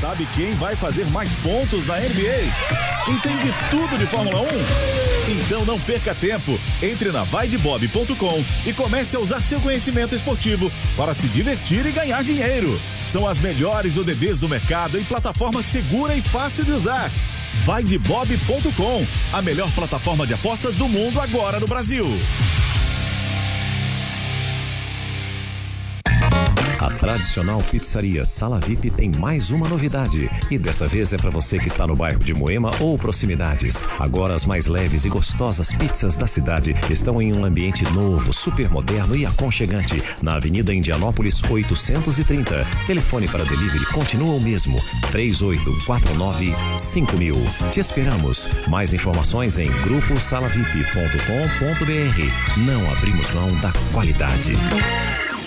[0.01, 3.11] Sabe quem vai fazer mais pontos na NBA?
[3.11, 4.47] Entende tudo de Fórmula 1?
[5.33, 6.61] Então não perca tempo.
[6.81, 12.23] Entre na vaidebob.com e comece a usar seu conhecimento esportivo para se divertir e ganhar
[12.23, 12.81] dinheiro.
[13.05, 17.11] São as melhores ODBs do mercado em plataforma segura e fácil de usar.
[17.65, 22.07] Vaidebob.com, a melhor plataforma de apostas do mundo agora no Brasil.
[26.85, 30.31] A tradicional pizzaria Sala VIP tem mais uma novidade.
[30.51, 33.83] E dessa vez é para você que está no bairro de Moema ou proximidades.
[33.99, 38.69] Agora as mais leves e gostosas pizzas da cidade estão em um ambiente novo, super
[38.69, 40.03] moderno e aconchegante.
[40.21, 42.67] Na Avenida Indianópolis 830.
[42.87, 44.79] Telefone para delivery continua o mesmo.
[45.11, 47.37] 3849 5000.
[47.73, 48.47] Te esperamos.
[48.69, 52.59] Mais informações em gruposalavip.com.br.
[52.59, 54.53] Não abrimos mão da qualidade.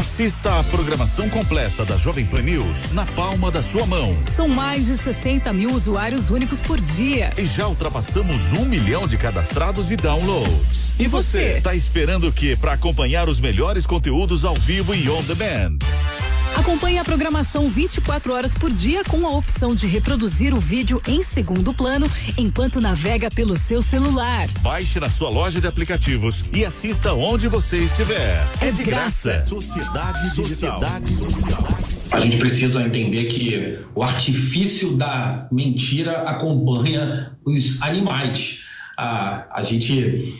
[0.00, 4.16] Assista a programação completa da Jovem Pan News na palma da sua mão.
[4.34, 7.34] São mais de 60 mil usuários únicos por dia.
[7.36, 10.94] E já ultrapassamos um milhão de cadastrados e downloads.
[10.98, 11.60] E você?
[11.60, 15.76] Tá esperando o que para acompanhar os melhores conteúdos ao vivo e on demand?
[16.56, 21.22] Acompanhe a programação 24 horas por dia com a opção de reproduzir o vídeo em
[21.22, 24.48] segundo plano enquanto navega pelo seu celular.
[24.60, 28.46] Baixe na sua loja de aplicativos e assista onde você estiver.
[28.60, 29.46] É de graça.
[29.46, 31.68] Sociedade Sociedade Social.
[32.10, 38.60] A gente precisa entender que o artifício da mentira acompanha os animais.
[38.98, 40.38] A, a gente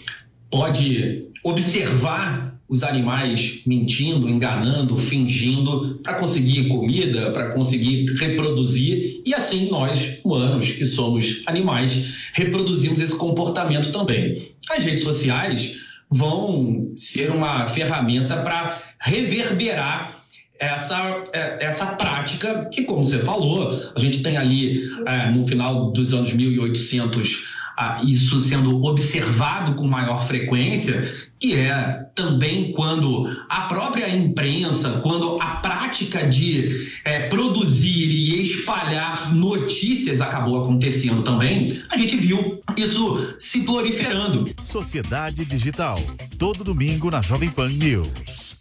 [0.50, 9.68] pode observar os animais mentindo, enganando, fingindo para conseguir comida, para conseguir reproduzir e assim
[9.68, 14.52] nós, humanos, que somos animais, reproduzimos esse comportamento também.
[14.70, 15.74] As redes sociais
[16.08, 20.20] vão ser uma ferramenta para reverberar
[20.58, 26.14] essa, essa prática que, como você falou, a gente tem ali é, no final dos
[26.14, 34.14] anos 1800 ah, isso sendo observado com maior frequência, que é também quando a própria
[34.14, 36.68] imprensa, quando a prática de
[37.04, 44.50] é, produzir e espalhar notícias acabou acontecendo também, a gente viu isso se proliferando.
[44.60, 45.98] Sociedade Digital,
[46.38, 48.54] todo domingo na Jovem Pan News.